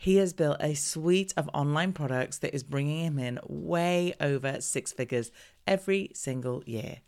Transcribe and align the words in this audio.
he 0.00 0.16
has 0.16 0.32
built 0.32 0.56
a 0.60 0.72
suite 0.72 1.34
of 1.36 1.50
online 1.52 1.92
products 1.92 2.38
that 2.38 2.54
is 2.54 2.62
bringing 2.62 3.04
him 3.04 3.18
in 3.18 3.38
way 3.46 4.14
over 4.18 4.58
six 4.58 4.92
figures 4.92 5.30
every 5.66 6.10
single 6.14 6.64
year. 6.64 7.00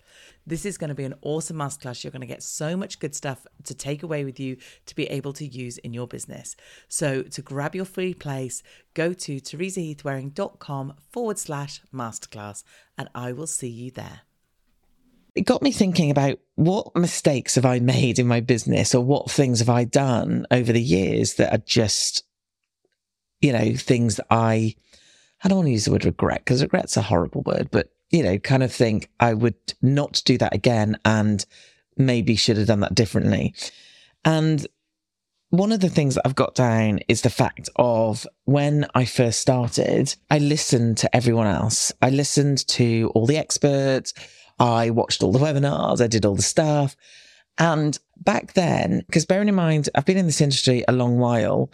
This 0.46 0.66
is 0.66 0.76
going 0.76 0.88
to 0.88 0.94
be 0.94 1.06
an 1.06 1.14
awesome 1.22 1.56
masterclass. 1.56 2.04
You're 2.04 2.10
going 2.10 2.20
to 2.20 2.26
get 2.26 2.42
so 2.42 2.76
much 2.76 2.98
good 2.98 3.14
stuff 3.14 3.46
to 3.64 3.74
take 3.74 4.02
away 4.02 4.26
with 4.26 4.38
you 4.38 4.58
to 4.84 4.94
be 4.94 5.04
able 5.04 5.32
to 5.32 5.46
use 5.46 5.78
in 5.78 5.94
your 5.94 6.06
business. 6.06 6.54
So, 6.86 7.22
to 7.22 7.40
grab 7.40 7.74
your 7.74 7.86
free 7.86 8.12
place, 8.12 8.62
go 8.92 9.14
to 9.14 9.40
teresaheathwareing.com 9.40 10.92
forward 11.10 11.38
slash 11.38 11.80
masterclass, 11.94 12.62
and 12.98 13.08
I 13.14 13.32
will 13.32 13.46
see 13.46 13.70
you 13.70 13.90
there. 13.90 14.20
It 15.34 15.46
got 15.46 15.62
me 15.62 15.72
thinking 15.72 16.10
about 16.10 16.40
what 16.56 16.94
mistakes 16.94 17.54
have 17.54 17.64
I 17.64 17.80
made 17.80 18.18
in 18.18 18.26
my 18.26 18.40
business 18.40 18.94
or 18.94 19.02
what 19.02 19.30
things 19.30 19.60
have 19.60 19.70
I 19.70 19.84
done 19.84 20.46
over 20.50 20.74
the 20.74 20.82
years 20.82 21.36
that 21.36 21.54
are 21.54 21.64
just 21.64 22.24
you 23.42 23.52
know, 23.52 23.74
things 23.74 24.16
that 24.16 24.26
I, 24.30 24.74
I 25.44 25.48
don't 25.48 25.58
want 25.58 25.66
to 25.66 25.72
use 25.72 25.84
the 25.84 25.92
word 25.92 26.04
regret 26.04 26.42
because 26.44 26.62
regret's 26.62 26.96
a 26.96 27.02
horrible 27.02 27.42
word, 27.42 27.68
but, 27.70 27.92
you 28.10 28.22
know, 28.22 28.38
kind 28.38 28.62
of 28.62 28.72
think 28.72 29.10
I 29.20 29.34
would 29.34 29.74
not 29.82 30.22
do 30.24 30.38
that 30.38 30.54
again 30.54 30.98
and 31.04 31.44
maybe 31.96 32.36
should 32.36 32.56
have 32.56 32.68
done 32.68 32.80
that 32.80 32.94
differently. 32.94 33.54
And 34.24 34.66
one 35.50 35.72
of 35.72 35.80
the 35.80 35.90
things 35.90 36.14
that 36.14 36.22
I've 36.24 36.34
got 36.34 36.54
down 36.54 37.00
is 37.08 37.20
the 37.20 37.28
fact 37.28 37.68
of 37.76 38.26
when 38.44 38.86
I 38.94 39.04
first 39.04 39.40
started, 39.40 40.14
I 40.30 40.38
listened 40.38 40.96
to 40.98 41.14
everyone 41.14 41.46
else. 41.46 41.92
I 42.00 42.08
listened 42.08 42.66
to 42.68 43.12
all 43.14 43.26
the 43.26 43.36
experts. 43.36 44.14
I 44.58 44.88
watched 44.90 45.22
all 45.22 45.32
the 45.32 45.38
webinars. 45.38 46.00
I 46.00 46.06
did 46.06 46.24
all 46.24 46.36
the 46.36 46.42
stuff. 46.42 46.96
And 47.58 47.98
back 48.16 48.54
then, 48.54 49.02
because 49.06 49.26
bearing 49.26 49.48
in 49.48 49.54
mind, 49.54 49.90
I've 49.94 50.06
been 50.06 50.16
in 50.16 50.24
this 50.24 50.40
industry 50.40 50.84
a 50.88 50.92
long 50.92 51.18
while, 51.18 51.70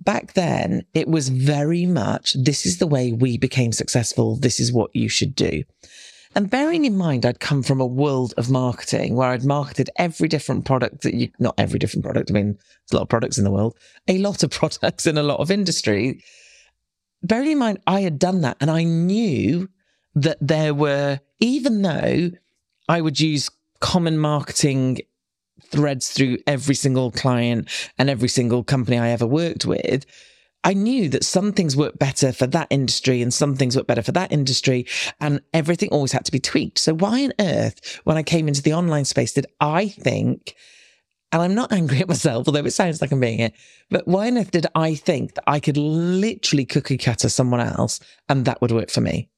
back 0.00 0.34
then 0.34 0.84
it 0.94 1.08
was 1.08 1.28
very 1.28 1.86
much 1.86 2.34
this 2.34 2.66
is 2.66 2.78
the 2.78 2.86
way 2.86 3.12
we 3.12 3.38
became 3.38 3.72
successful. 3.72 4.36
This 4.36 4.60
is 4.60 4.72
what 4.72 4.94
you 4.94 5.08
should 5.08 5.34
do. 5.34 5.64
And 6.34 6.50
bearing 6.50 6.84
in 6.84 6.96
mind, 6.96 7.24
I'd 7.24 7.40
come 7.40 7.62
from 7.62 7.80
a 7.80 7.86
world 7.86 8.34
of 8.36 8.50
marketing 8.50 9.16
where 9.16 9.30
I'd 9.30 9.44
marketed 9.44 9.90
every 9.96 10.28
different 10.28 10.64
product 10.64 11.02
that 11.02 11.14
you, 11.14 11.30
not 11.38 11.54
every 11.58 11.78
different 11.78 12.04
product. 12.04 12.30
I 12.30 12.34
mean, 12.34 12.52
there's 12.52 12.92
a 12.92 12.96
lot 12.96 13.02
of 13.02 13.08
products 13.08 13.38
in 13.38 13.44
the 13.44 13.50
world, 13.50 13.76
a 14.06 14.18
lot 14.18 14.42
of 14.42 14.50
products 14.60 15.06
in 15.06 15.16
a 15.18 15.22
lot 15.22 15.40
of 15.40 15.50
industry. 15.50 16.22
Bearing 17.22 17.52
in 17.52 17.58
mind, 17.58 17.80
I 17.86 18.00
had 18.00 18.18
done 18.18 18.42
that 18.42 18.58
and 18.60 18.70
I 18.70 18.84
knew 18.84 19.68
that 20.14 20.38
there 20.40 20.74
were, 20.74 21.20
even 21.40 21.82
though 21.82 22.30
I 22.88 23.00
would 23.00 23.18
use 23.18 23.50
common 23.80 24.18
marketing 24.18 25.00
threads 25.70 26.10
through 26.10 26.38
every 26.46 26.74
single 26.74 27.10
client 27.10 27.68
and 27.98 28.10
every 28.10 28.28
single 28.28 28.64
company 28.64 28.98
I 28.98 29.10
ever 29.10 29.26
worked 29.26 29.64
with, 29.64 30.04
I 30.64 30.74
knew 30.74 31.08
that 31.10 31.24
some 31.24 31.52
things 31.52 31.76
worked 31.76 31.98
better 31.98 32.32
for 32.32 32.46
that 32.48 32.66
industry 32.70 33.22
and 33.22 33.32
some 33.32 33.54
things 33.54 33.76
worked 33.76 33.88
better 33.88 34.02
for 34.02 34.12
that 34.12 34.32
industry, 34.32 34.86
and 35.20 35.40
everything 35.54 35.88
always 35.90 36.12
had 36.12 36.24
to 36.24 36.32
be 36.32 36.40
tweaked. 36.40 36.78
So, 36.78 36.94
why 36.94 37.24
on 37.24 37.32
earth, 37.40 38.00
when 38.04 38.16
I 38.16 38.22
came 38.22 38.48
into 38.48 38.62
the 38.62 38.74
online 38.74 39.04
space, 39.04 39.32
did 39.32 39.46
I 39.60 39.88
think, 39.88 40.56
and 41.30 41.40
I'm 41.40 41.54
not 41.54 41.72
angry 41.80 42.00
at 42.00 42.08
myself, 42.08 42.48
although 42.48 42.64
it 42.64 42.72
sounds 42.72 43.00
like 43.00 43.12
I'm 43.12 43.20
being 43.20 43.38
it, 43.38 43.54
but 43.88 44.08
why 44.08 44.26
on 44.26 44.36
earth 44.36 44.50
did 44.50 44.66
I 44.74 44.94
think 44.94 45.34
that 45.34 45.44
I 45.46 45.60
could 45.60 45.76
literally 45.76 46.64
cookie 46.64 46.98
cutter 46.98 47.28
someone 47.28 47.60
else 47.60 48.00
and 48.28 48.44
that 48.44 48.60
would 48.60 48.72
work 48.72 48.90
for 48.90 49.00
me? 49.00 49.30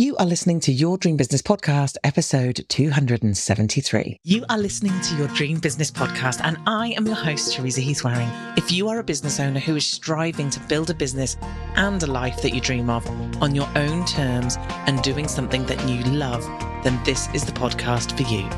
You 0.00 0.16
are 0.16 0.24
listening 0.24 0.60
to 0.60 0.72
Your 0.72 0.96
Dream 0.96 1.18
Business 1.18 1.42
Podcast, 1.42 1.98
episode 2.02 2.64
273. 2.70 4.20
You 4.24 4.46
are 4.48 4.56
listening 4.56 4.98
to 4.98 5.16
Your 5.16 5.28
Dream 5.28 5.58
Business 5.58 5.90
Podcast, 5.90 6.40
and 6.42 6.56
I 6.66 6.94
am 6.96 7.04
your 7.04 7.16
host, 7.16 7.52
Teresa 7.52 7.82
Heath-Wareing. 7.82 8.30
If 8.56 8.72
you 8.72 8.88
are 8.88 9.00
a 9.00 9.04
business 9.04 9.38
owner 9.38 9.60
who 9.60 9.76
is 9.76 9.84
striving 9.84 10.48
to 10.48 10.60
build 10.60 10.88
a 10.88 10.94
business 10.94 11.36
and 11.76 12.02
a 12.02 12.06
life 12.06 12.40
that 12.40 12.54
you 12.54 12.62
dream 12.62 12.88
of 12.88 13.06
on 13.42 13.54
your 13.54 13.68
own 13.76 14.06
terms 14.06 14.56
and 14.86 15.02
doing 15.02 15.28
something 15.28 15.66
that 15.66 15.86
you 15.86 16.02
love, 16.04 16.44
then 16.82 16.98
this 17.04 17.28
is 17.34 17.44
the 17.44 17.52
podcast 17.52 18.16
for 18.16 18.22
you. 18.22 18.48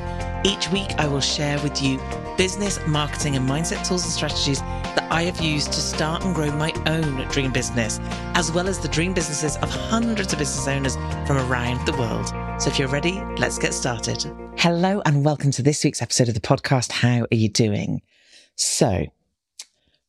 Each 0.44 0.70
week, 0.70 0.92
I 0.96 1.08
will 1.08 1.20
share 1.20 1.60
with 1.64 1.82
you 1.82 1.98
business, 2.36 2.78
marketing, 2.86 3.36
and 3.36 3.48
mindset 3.48 3.86
tools 3.86 4.04
and 4.04 4.12
strategies 4.12 4.60
that 4.60 5.06
I 5.10 5.22
have 5.22 5.40
used 5.40 5.72
to 5.72 5.80
start 5.80 6.24
and 6.24 6.34
grow 6.34 6.50
my 6.52 6.72
own 6.86 7.28
dream 7.28 7.52
business, 7.52 8.00
as 8.34 8.50
well 8.52 8.68
as 8.68 8.78
the 8.78 8.88
dream 8.88 9.14
businesses 9.14 9.56
of 9.58 9.70
hundreds 9.70 10.32
of 10.32 10.38
business 10.38 10.66
owners 10.66 10.96
from 11.26 11.38
around 11.38 11.86
the 11.86 11.92
world. 11.92 12.28
So 12.60 12.70
if 12.70 12.78
you're 12.78 12.88
ready, 12.88 13.20
let's 13.38 13.58
get 13.58 13.74
started. 13.74 14.24
Hello, 14.56 15.02
and 15.04 15.24
welcome 15.24 15.50
to 15.52 15.62
this 15.62 15.82
week's 15.84 16.02
episode 16.02 16.28
of 16.28 16.34
the 16.34 16.40
podcast. 16.40 16.92
How 16.92 17.22
are 17.22 17.36
you 17.36 17.48
doing? 17.48 18.02
So, 18.54 19.06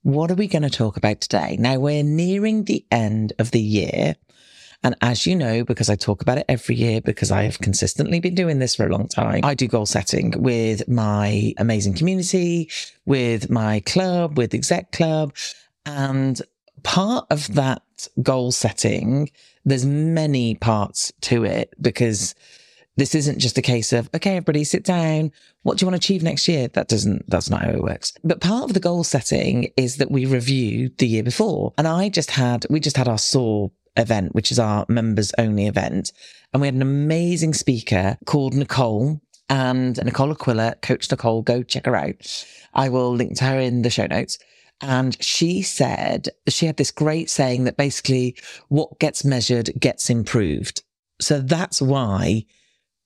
what 0.04 0.30
are 0.30 0.36
we 0.36 0.48
going 0.48 0.64
to 0.64 0.70
talk 0.70 0.98
about 0.98 1.22
today? 1.22 1.58
Now, 1.60 1.80
we're 1.80 2.04
nearing 2.04 2.66
the 2.66 2.86
end 2.92 3.34
of 3.40 3.52
the 3.52 3.62
year. 3.62 4.16
And 4.84 4.96
as 5.02 5.26
you 5.26 5.36
know, 5.36 5.64
because 5.64 5.90
I 5.90 5.96
talk 5.96 6.22
about 6.22 6.38
it 6.38 6.46
every 6.50 6.76
year, 6.76 7.00
because 7.02 7.32
I 7.32 7.44
have 7.44 7.60
consistently 7.60 8.20
been 8.20 8.36
doing 8.36 8.60
this 8.60 8.76
for 8.76 8.86
a 8.86 8.92
long 8.92 9.08
time, 9.08 9.42
I 9.44 9.54
do 9.54 9.68
goal 9.68 9.86
setting 9.86 10.34
with 10.42 10.88
my 10.88 11.54
amazing 11.58 11.94
community, 11.94 12.70
with 13.06 13.50
my 13.50 13.80
club, 13.82 14.38
with 14.38 14.54
Exec 14.54 14.92
Club. 14.92 15.34
And 15.86 16.42
part 16.84 17.26
of 17.30 17.54
that 17.56 17.82
goal 18.22 18.52
setting, 18.52 19.32
there's 19.64 19.86
many 19.86 20.56
parts 20.56 21.14
to 21.22 21.46
it 21.46 21.74
because 21.80 22.36
this 22.96 23.16
isn't 23.16 23.40
just 23.40 23.58
a 23.58 23.62
case 23.62 23.92
of, 23.92 24.10
okay, 24.14 24.32
everybody 24.32 24.64
sit 24.64 24.84
down. 24.84 25.32
What 25.64 25.78
do 25.78 25.84
you 25.84 25.90
want 25.90 26.00
to 26.00 26.06
achieve 26.06 26.22
next 26.22 26.48
year? 26.48 26.68
That 26.68 26.90
doesn't, 26.90 27.28
that's 27.30 27.50
not 27.50 27.64
how 27.64 27.72
it 27.72 27.82
works. 27.82 28.14
But 28.24 28.42
part 28.42 28.66
of 28.66 28.74
the 28.74 28.80
goal 28.80 29.04
setting 29.04 29.72
is 29.78 29.98
that 29.98 30.12
we 30.12 30.26
review 30.26 30.92
the 30.98 31.08
year 31.08 31.24
before. 31.24 31.74
And 31.78 31.88
I 31.88 32.10
just 32.10 32.32
had, 32.32 32.68
we 32.70 32.80
just 32.80 32.98
had 32.98 33.08
our 33.08 33.18
SOAR 33.18 33.72
event, 33.98 34.34
which 34.34 34.52
is 34.52 34.60
our 34.60 34.86
members 34.90 35.32
only 35.38 35.68
event. 35.68 36.12
And 36.54 36.62
we 36.62 36.68
had 36.68 36.76
an 36.76 36.82
amazing 36.82 37.54
speaker 37.54 38.18
called 38.26 38.54
Nicole 38.54 39.22
and 39.50 40.04
Nicole 40.04 40.32
Aquila, 40.32 40.76
Coach 40.82 41.10
Nicole. 41.12 41.42
Go 41.42 41.64
check 41.64 41.86
her 41.86 41.96
out. 41.96 42.46
I 42.74 42.90
will 42.90 43.14
link 43.14 43.38
to 43.38 43.46
her 43.46 43.60
in 43.60 43.82
the 43.82 43.90
show 43.90 44.08
notes. 44.08 44.38
And 44.82 45.22
she 45.24 45.62
said, 45.62 46.30
she 46.48 46.66
had 46.66 46.78
this 46.78 46.92
great 46.92 47.30
saying 47.30 47.64
that 47.64 47.78
basically 47.78 48.36
what 48.70 49.00
gets 49.00 49.24
measured 49.24 49.72
gets 49.80 50.10
improved. 50.10 50.84
So 51.22 51.40
that's 51.40 51.82
why 51.82 52.46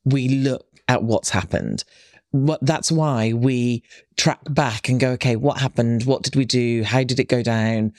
we 0.06 0.30
look 0.30 0.66
at 0.88 1.04
what's 1.04 1.30
happened. 1.30 1.83
What, 2.31 2.66
that's 2.66 2.92
why 2.92 3.33
we 3.33 3.83
track 4.16 4.40
back 4.50 4.90
and 4.90 5.00
go, 5.00 5.12
okay, 5.12 5.36
what 5.36 5.60
happened? 5.60 6.04
What 6.04 6.24
did 6.24 6.36
we 6.36 6.45
do? 6.45 6.83
How 6.83 7.04
did 7.04 7.19
it 7.19 7.30
go 7.30 7.44
down? 7.44 7.94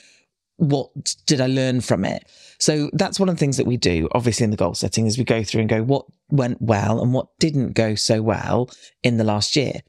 What 0.59 0.89
did 1.25 1.39
I 1.39 1.47
learn 1.47 1.81
from 1.81 2.03
it? 2.03 2.29
So 2.59 2.89
that's 2.93 3.19
one 3.19 3.29
of 3.29 3.35
the 3.35 3.39
things 3.39 3.57
that 3.57 3.65
we 3.65 3.77
do, 3.77 4.09
obviously, 4.11 4.43
in 4.43 4.51
the 4.51 4.57
goal 4.57 4.73
setting 4.73 5.07
is 5.07 5.17
we 5.17 5.23
go 5.23 5.43
through 5.43 5.61
and 5.61 5.69
go, 5.69 5.81
what 5.81 6.05
went 6.29 6.61
well 6.61 7.01
and 7.01 7.13
what 7.13 7.27
didn't 7.39 7.73
go 7.73 7.95
so 7.95 8.21
well 8.21 8.69
in 9.01 9.17
the 9.17 9.23
last 9.23 9.55
year. 9.55 9.81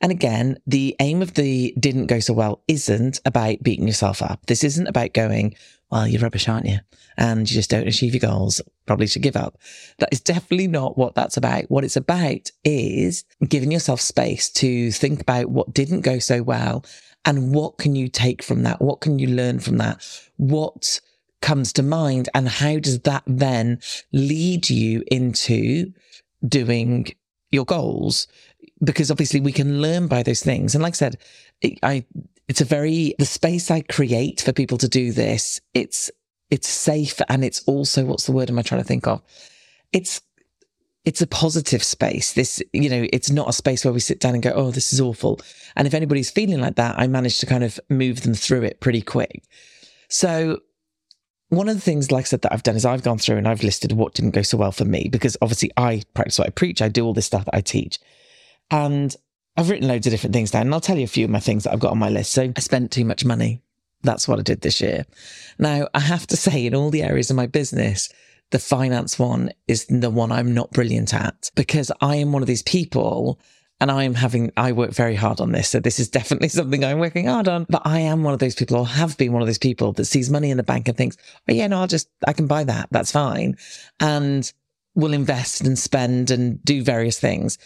And 0.00 0.10
again, 0.10 0.58
the 0.66 0.96
aim 1.00 1.22
of 1.22 1.34
the 1.34 1.74
didn't 1.78 2.06
go 2.06 2.20
so 2.20 2.32
well 2.32 2.62
isn't 2.68 3.20
about 3.24 3.62
beating 3.62 3.86
yourself 3.86 4.22
up. 4.22 4.46
This 4.46 4.64
isn't 4.64 4.86
about 4.86 5.12
going, 5.12 5.56
well, 5.90 6.08
you're 6.08 6.20
rubbish, 6.20 6.48
aren't 6.48 6.66
you? 6.66 6.78
And 7.16 7.48
you 7.48 7.54
just 7.54 7.70
don't 7.70 7.86
achieve 7.86 8.14
your 8.14 8.28
goals. 8.28 8.60
Probably 8.86 9.06
should 9.06 9.22
give 9.22 9.36
up. 9.36 9.58
That 9.98 10.08
is 10.12 10.20
definitely 10.20 10.66
not 10.66 10.98
what 10.98 11.14
that's 11.14 11.36
about. 11.36 11.70
What 11.70 11.84
it's 11.84 11.96
about 11.96 12.50
is 12.64 13.24
giving 13.46 13.70
yourself 13.70 14.00
space 14.00 14.50
to 14.54 14.90
think 14.90 15.20
about 15.20 15.50
what 15.50 15.72
didn't 15.72 16.00
go 16.00 16.18
so 16.18 16.42
well 16.42 16.84
and 17.24 17.54
what 17.54 17.78
can 17.78 17.96
you 17.96 18.08
take 18.08 18.42
from 18.42 18.62
that? 18.62 18.80
What 18.80 19.00
can 19.00 19.18
you 19.18 19.28
learn 19.28 19.58
from 19.58 19.78
that? 19.78 20.04
What 20.36 21.00
comes 21.40 21.72
to 21.74 21.82
mind 21.82 22.28
and 22.34 22.48
how 22.48 22.78
does 22.78 23.00
that 23.00 23.22
then 23.26 23.80
lead 24.12 24.70
you 24.70 25.02
into 25.10 25.92
doing 26.46 27.06
your 27.50 27.64
goals? 27.64 28.26
Because 28.82 29.10
obviously 29.10 29.40
we 29.40 29.52
can 29.52 29.80
learn 29.80 30.06
by 30.06 30.22
those 30.22 30.42
things. 30.42 30.74
And 30.74 30.82
like 30.82 30.94
I 30.94 30.96
said, 30.96 31.18
I, 31.82 32.04
it's 32.48 32.60
a 32.60 32.66
very, 32.66 33.14
the 33.18 33.26
space 33.26 33.70
I 33.70 33.82
create 33.82 34.40
for 34.40 34.52
people 34.52 34.78
to 34.78 34.88
do 34.88 35.12
this, 35.12 35.60
it's, 35.72 36.10
it's 36.50 36.68
safe 36.68 37.20
and 37.28 37.44
it's 37.44 37.62
also, 37.64 38.04
what's 38.04 38.26
the 38.26 38.32
word 38.32 38.50
am 38.50 38.58
I 38.58 38.62
trying 38.62 38.82
to 38.82 38.86
think 38.86 39.06
of? 39.06 39.22
It's 39.92 40.20
it's 41.04 41.20
a 41.20 41.26
positive 41.26 41.82
space. 41.82 42.32
This, 42.32 42.62
you 42.72 42.88
know, 42.88 43.06
it's 43.12 43.30
not 43.30 43.48
a 43.48 43.52
space 43.52 43.84
where 43.84 43.92
we 43.92 44.00
sit 44.00 44.20
down 44.20 44.34
and 44.34 44.42
go, 44.42 44.52
oh, 44.54 44.70
this 44.70 44.92
is 44.92 45.00
awful. 45.00 45.40
And 45.76 45.86
if 45.86 45.94
anybody's 45.94 46.30
feeling 46.30 46.60
like 46.60 46.76
that, 46.76 46.98
I 46.98 47.06
manage 47.06 47.38
to 47.40 47.46
kind 47.46 47.62
of 47.62 47.78
move 47.90 48.22
them 48.22 48.34
through 48.34 48.62
it 48.62 48.80
pretty 48.80 49.02
quick. 49.02 49.44
So 50.08 50.60
one 51.50 51.68
of 51.68 51.74
the 51.74 51.80
things, 51.80 52.10
like 52.10 52.24
I 52.24 52.28
said, 52.28 52.42
that 52.42 52.52
I've 52.52 52.62
done 52.62 52.76
is 52.76 52.86
I've 52.86 53.02
gone 53.02 53.18
through 53.18 53.36
and 53.36 53.46
I've 53.46 53.62
listed 53.62 53.92
what 53.92 54.14
didn't 54.14 54.30
go 54.30 54.42
so 54.42 54.56
well 54.56 54.72
for 54.72 54.86
me 54.86 55.08
because 55.10 55.36
obviously 55.42 55.70
I 55.76 56.02
practice 56.14 56.38
what 56.38 56.48
I 56.48 56.50
preach. 56.50 56.80
I 56.80 56.88
do 56.88 57.04
all 57.04 57.14
this 57.14 57.26
stuff 57.26 57.44
that 57.44 57.54
I 57.54 57.60
teach. 57.60 57.98
And 58.70 59.14
I've 59.56 59.68
written 59.68 59.88
loads 59.88 60.06
of 60.06 60.10
different 60.10 60.34
things 60.34 60.50
down 60.50 60.62
and 60.62 60.74
I'll 60.74 60.80
tell 60.80 60.96
you 60.96 61.04
a 61.04 61.08
few 61.08 61.24
of 61.24 61.30
my 61.30 61.40
things 61.40 61.64
that 61.64 61.72
I've 61.72 61.80
got 61.80 61.92
on 61.92 61.98
my 61.98 62.08
list. 62.08 62.32
So 62.32 62.50
I 62.56 62.60
spent 62.60 62.90
too 62.90 63.04
much 63.04 63.24
money. 63.24 63.60
That's 64.02 64.26
what 64.26 64.38
I 64.38 64.42
did 64.42 64.62
this 64.62 64.80
year. 64.80 65.06
Now, 65.58 65.88
I 65.94 66.00
have 66.00 66.26
to 66.28 66.36
say, 66.36 66.66
in 66.66 66.74
all 66.74 66.90
the 66.90 67.02
areas 67.02 67.30
of 67.30 67.36
my 67.36 67.46
business, 67.46 68.10
the 68.50 68.58
finance 68.58 69.18
one 69.18 69.50
is 69.66 69.86
the 69.86 70.10
one 70.10 70.30
I'm 70.30 70.54
not 70.54 70.70
brilliant 70.70 71.14
at 71.14 71.50
because 71.54 71.90
I 72.00 72.16
am 72.16 72.32
one 72.32 72.42
of 72.42 72.48
these 72.48 72.62
people 72.62 73.40
and 73.80 73.90
I 73.90 74.04
am 74.04 74.14
having, 74.14 74.52
I 74.56 74.72
work 74.72 74.92
very 74.92 75.16
hard 75.16 75.40
on 75.40 75.52
this. 75.52 75.70
So 75.70 75.80
this 75.80 75.98
is 75.98 76.08
definitely 76.08 76.48
something 76.50 76.84
I'm 76.84 77.00
working 77.00 77.26
hard 77.26 77.48
on. 77.48 77.66
But 77.68 77.82
I 77.84 78.00
am 78.00 78.22
one 78.22 78.32
of 78.32 78.40
those 78.40 78.54
people 78.54 78.76
or 78.76 78.86
have 78.86 79.16
been 79.18 79.32
one 79.32 79.42
of 79.42 79.48
those 79.48 79.58
people 79.58 79.92
that 79.94 80.04
sees 80.04 80.30
money 80.30 80.50
in 80.50 80.56
the 80.56 80.62
bank 80.62 80.88
and 80.88 80.96
thinks, 80.96 81.16
oh 81.48 81.52
yeah, 81.52 81.66
no, 81.66 81.80
I'll 81.80 81.86
just, 81.86 82.08
I 82.26 82.32
can 82.32 82.46
buy 82.46 82.64
that. 82.64 82.88
That's 82.90 83.10
fine. 83.10 83.56
And 83.98 84.50
will 84.94 85.12
invest 85.12 85.62
and 85.62 85.78
spend 85.78 86.30
and 86.30 86.64
do 86.64 86.82
various 86.82 87.18
things. 87.18 87.58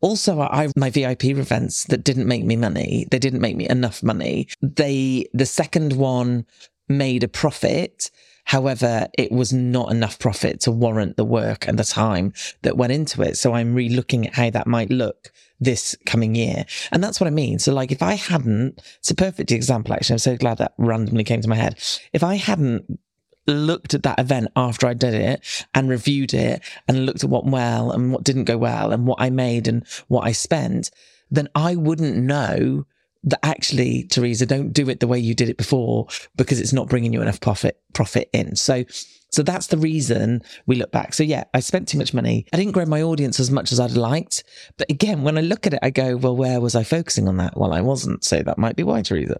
Also, 0.00 0.40
I 0.40 0.68
my 0.76 0.90
VIP 0.90 1.24
events 1.24 1.84
that 1.84 2.04
didn't 2.04 2.28
make 2.28 2.44
me 2.44 2.56
money. 2.56 3.06
They 3.10 3.18
didn't 3.18 3.40
make 3.40 3.56
me 3.56 3.66
enough 3.68 4.02
money. 4.02 4.48
They 4.60 5.26
the 5.32 5.46
second 5.46 5.94
one 5.94 6.44
made 6.88 7.24
a 7.24 7.28
profit 7.28 8.10
However, 8.44 9.08
it 9.16 9.32
was 9.32 9.52
not 9.52 9.90
enough 9.90 10.18
profit 10.18 10.60
to 10.60 10.70
warrant 10.70 11.16
the 11.16 11.24
work 11.24 11.66
and 11.66 11.78
the 11.78 11.84
time 11.84 12.32
that 12.62 12.76
went 12.76 12.92
into 12.92 13.22
it. 13.22 13.36
So 13.36 13.54
I'm 13.54 13.74
re-looking 13.74 14.26
at 14.26 14.34
how 14.34 14.50
that 14.50 14.66
might 14.66 14.90
look 14.90 15.32
this 15.60 15.96
coming 16.04 16.34
year. 16.34 16.66
And 16.92 17.02
that's 17.02 17.20
what 17.20 17.26
I 17.26 17.30
mean. 17.30 17.58
So 17.58 17.72
like 17.72 17.90
if 17.90 18.02
I 18.02 18.14
hadn't, 18.14 18.82
it's 18.98 19.10
a 19.10 19.14
perfect 19.14 19.50
example 19.50 19.94
actually. 19.94 20.14
I'm 20.14 20.18
so 20.18 20.36
glad 20.36 20.58
that 20.58 20.74
randomly 20.78 21.24
came 21.24 21.40
to 21.40 21.48
my 21.48 21.56
head. 21.56 21.78
If 22.12 22.22
I 22.22 22.34
hadn't 22.34 22.98
looked 23.46 23.94
at 23.94 24.02
that 24.02 24.18
event 24.18 24.48
after 24.56 24.86
I 24.86 24.94
did 24.94 25.14
it 25.14 25.66
and 25.74 25.88
reviewed 25.88 26.34
it 26.34 26.62
and 26.88 27.06
looked 27.06 27.24
at 27.24 27.30
what 27.30 27.46
well 27.46 27.90
and 27.90 28.12
what 28.12 28.24
didn't 28.24 28.44
go 28.44 28.56
well 28.56 28.92
and 28.92 29.06
what 29.06 29.20
I 29.20 29.30
made 29.30 29.68
and 29.68 29.86
what 30.08 30.26
I 30.26 30.32
spent, 30.32 30.90
then 31.30 31.48
I 31.54 31.76
wouldn't 31.76 32.16
know 32.16 32.86
that 33.24 33.40
actually, 33.42 34.04
Teresa, 34.04 34.46
don't 34.46 34.72
do 34.72 34.88
it 34.88 35.00
the 35.00 35.06
way 35.06 35.18
you 35.18 35.34
did 35.34 35.48
it 35.48 35.56
before 35.56 36.06
because 36.36 36.60
it's 36.60 36.72
not 36.72 36.88
bringing 36.88 37.12
you 37.12 37.22
enough 37.22 37.40
profit 37.40 37.80
profit 37.94 38.28
in. 38.32 38.54
So, 38.56 38.84
so 39.32 39.42
that's 39.42 39.68
the 39.68 39.78
reason 39.78 40.42
we 40.66 40.76
look 40.76 40.92
back. 40.92 41.14
So 41.14 41.22
yeah, 41.22 41.44
I 41.54 41.60
spent 41.60 41.88
too 41.88 41.98
much 41.98 42.14
money. 42.14 42.46
I 42.52 42.56
didn't 42.56 42.72
grow 42.72 42.84
my 42.84 43.02
audience 43.02 43.40
as 43.40 43.50
much 43.50 43.72
as 43.72 43.80
I'd 43.80 43.92
liked. 43.92 44.44
But 44.76 44.90
again, 44.90 45.22
when 45.22 45.38
I 45.38 45.40
look 45.40 45.66
at 45.66 45.74
it, 45.74 45.80
I 45.82 45.90
go, 45.90 46.16
well, 46.16 46.36
where 46.36 46.60
was 46.60 46.74
I 46.74 46.84
focusing 46.84 47.26
on 47.26 47.38
that? 47.38 47.56
Well, 47.56 47.72
I 47.72 47.80
wasn't. 47.80 48.24
So 48.24 48.42
that 48.42 48.58
might 48.58 48.76
be 48.76 48.82
why, 48.82 49.02
Teresa. 49.02 49.38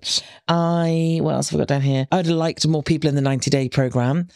I, 0.49 1.19
what 1.21 1.35
else 1.35 1.51
have 1.51 1.59
I 1.59 1.63
got 1.63 1.69
down 1.69 1.83
here? 1.83 2.07
I'd 2.11 2.27
have 2.27 2.35
liked 2.35 2.67
more 2.67 2.83
people 2.83 3.09
in 3.09 3.15
the 3.15 3.21
90 3.21 3.51
day 3.51 3.69
program. 3.69 4.29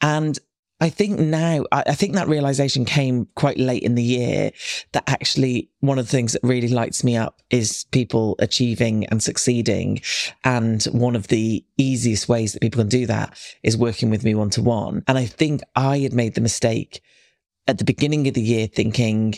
And 0.00 0.38
I 0.80 0.90
think 0.90 1.18
now, 1.20 1.64
I 1.70 1.94
think 1.94 2.14
that 2.14 2.28
realization 2.28 2.84
came 2.84 3.28
quite 3.36 3.58
late 3.58 3.84
in 3.84 3.94
the 3.94 4.02
year 4.02 4.50
that 4.92 5.04
actually 5.06 5.70
one 5.80 5.98
of 5.98 6.06
the 6.06 6.10
things 6.10 6.32
that 6.32 6.42
really 6.42 6.68
lights 6.68 7.04
me 7.04 7.16
up 7.16 7.40
is 7.48 7.84
people 7.92 8.34
achieving 8.40 9.06
and 9.06 9.22
succeeding. 9.22 10.02
And 10.42 10.82
one 10.84 11.14
of 11.14 11.28
the 11.28 11.64
easiest 11.78 12.28
ways 12.28 12.52
that 12.52 12.60
people 12.60 12.80
can 12.80 12.88
do 12.88 13.06
that 13.06 13.38
is 13.62 13.76
working 13.76 14.10
with 14.10 14.24
me 14.24 14.34
one 14.34 14.50
to 14.50 14.62
one. 14.62 15.04
And 15.06 15.16
I 15.16 15.26
think 15.26 15.62
I 15.76 15.98
had 15.98 16.12
made 16.12 16.34
the 16.34 16.40
mistake 16.40 17.00
at 17.68 17.78
the 17.78 17.84
beginning 17.84 18.26
of 18.26 18.34
the 18.34 18.42
year 18.42 18.66
thinking, 18.66 19.36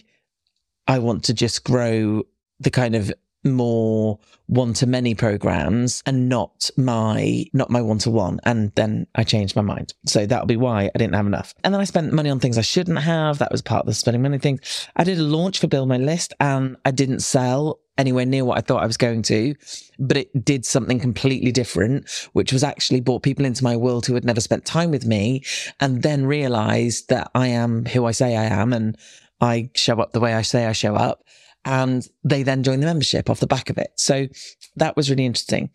I 0.88 0.98
want 1.00 1.24
to 1.24 1.34
just 1.34 1.64
grow 1.64 2.24
the 2.58 2.70
kind 2.70 2.96
of 2.96 3.12
more 3.52 4.18
one 4.46 4.72
to 4.74 4.86
many 4.86 5.14
programs 5.14 6.02
and 6.06 6.28
not 6.28 6.70
my 6.76 7.44
not 7.52 7.70
my 7.70 7.80
one 7.80 7.98
to 7.98 8.10
one 8.10 8.40
and 8.44 8.72
then 8.74 9.06
I 9.14 9.24
changed 9.24 9.56
my 9.56 9.62
mind. 9.62 9.94
So 10.06 10.26
that'll 10.26 10.46
be 10.46 10.56
why 10.56 10.90
I 10.94 10.98
didn't 10.98 11.14
have 11.14 11.26
enough. 11.26 11.54
And 11.64 11.74
then 11.74 11.80
I 11.80 11.84
spent 11.84 12.12
money 12.12 12.30
on 12.30 12.40
things 12.40 12.58
I 12.58 12.62
shouldn't 12.62 13.00
have. 13.00 13.38
That 13.38 13.52
was 13.52 13.62
part 13.62 13.80
of 13.80 13.86
the 13.86 13.94
spending 13.94 14.22
money 14.22 14.38
thing. 14.38 14.60
I 14.94 15.04
did 15.04 15.18
a 15.18 15.22
launch 15.22 15.58
for 15.60 15.66
build 15.66 15.88
my 15.88 15.98
list 15.98 16.32
and 16.40 16.76
I 16.84 16.90
didn't 16.90 17.20
sell 17.20 17.80
anywhere 17.98 18.26
near 18.26 18.44
what 18.44 18.58
I 18.58 18.60
thought 18.60 18.82
I 18.82 18.86
was 18.86 18.96
going 18.96 19.22
to, 19.22 19.54
but 19.98 20.16
it 20.16 20.44
did 20.44 20.66
something 20.66 20.98
completely 20.98 21.50
different, 21.50 22.08
which 22.34 22.52
was 22.52 22.62
actually 22.62 23.00
brought 23.00 23.22
people 23.22 23.44
into 23.44 23.64
my 23.64 23.76
world 23.76 24.06
who 24.06 24.14
had 24.14 24.24
never 24.24 24.40
spent 24.40 24.64
time 24.64 24.90
with 24.90 25.06
me 25.06 25.42
and 25.80 26.02
then 26.02 26.26
realized 26.26 27.08
that 27.08 27.30
I 27.34 27.48
am 27.48 27.86
who 27.86 28.04
I 28.04 28.10
say 28.10 28.36
I 28.36 28.44
am 28.44 28.72
and 28.72 28.96
I 29.40 29.70
show 29.74 30.00
up 30.00 30.12
the 30.12 30.20
way 30.20 30.34
I 30.34 30.42
say 30.42 30.66
I 30.66 30.72
show 30.72 30.94
up 30.94 31.24
and 31.66 32.08
they 32.24 32.42
then 32.42 32.62
join 32.62 32.80
the 32.80 32.86
membership 32.86 33.28
off 33.28 33.40
the 33.40 33.46
back 33.46 33.68
of 33.68 33.76
it. 33.76 33.92
So 33.96 34.28
that 34.76 34.96
was 34.96 35.10
really 35.10 35.26
interesting. 35.26 35.68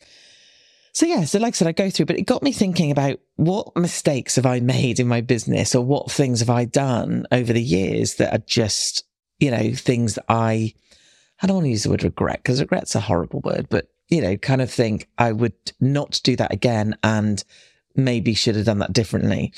So 0.94 1.06
yeah, 1.06 1.26
so 1.26 1.40
like 1.40 1.54
I 1.54 1.58
said, 1.58 1.68
I 1.68 1.74
go 1.74 1.90
through, 1.90 2.08
but 2.08 2.18
it 2.18 2.24
got 2.24 2.44
me 2.44 2.52
thinking 2.52 2.92
about 2.92 3.20
what 3.36 3.76
mistakes 3.76 4.38
have 4.38 4.46
I 4.46 4.60
made 4.62 5.00
in 5.00 5.08
my 5.08 5.22
business 5.22 5.76
or 5.76 5.86
what 5.86 6.12
things 6.12 6.40
have 6.40 6.50
I 6.50 6.66
done 6.66 7.26
over 7.32 7.54
the 7.54 7.62
years 7.62 8.16
that 8.16 8.34
are 8.34 8.44
just, 8.46 9.04
you 9.40 9.52
know, 9.52 9.74
things 9.74 10.16
that 10.16 10.26
I, 10.28 10.74
I 11.42 11.48
don't 11.48 11.58
want 11.58 11.66
to 11.66 11.72
use 11.72 11.84
the 11.84 11.90
word 11.90 12.04
regret 12.04 12.42
because 12.42 12.60
regret's 12.60 12.96
a 12.96 13.00
horrible 13.02 13.42
word, 13.42 13.68
but 13.70 13.88
you 14.10 14.22
know, 14.22 14.36
kind 14.38 14.62
of 14.62 14.72
think 14.72 15.08
I 15.18 15.32
would 15.32 15.54
not 15.80 16.20
do 16.24 16.36
that 16.36 16.54
again 16.54 16.98
and 17.04 17.44
maybe 17.95 18.33
should 18.33 18.56
have 18.56 18.66
done 18.66 18.80
that 18.80 18.94
differently. 18.94 19.54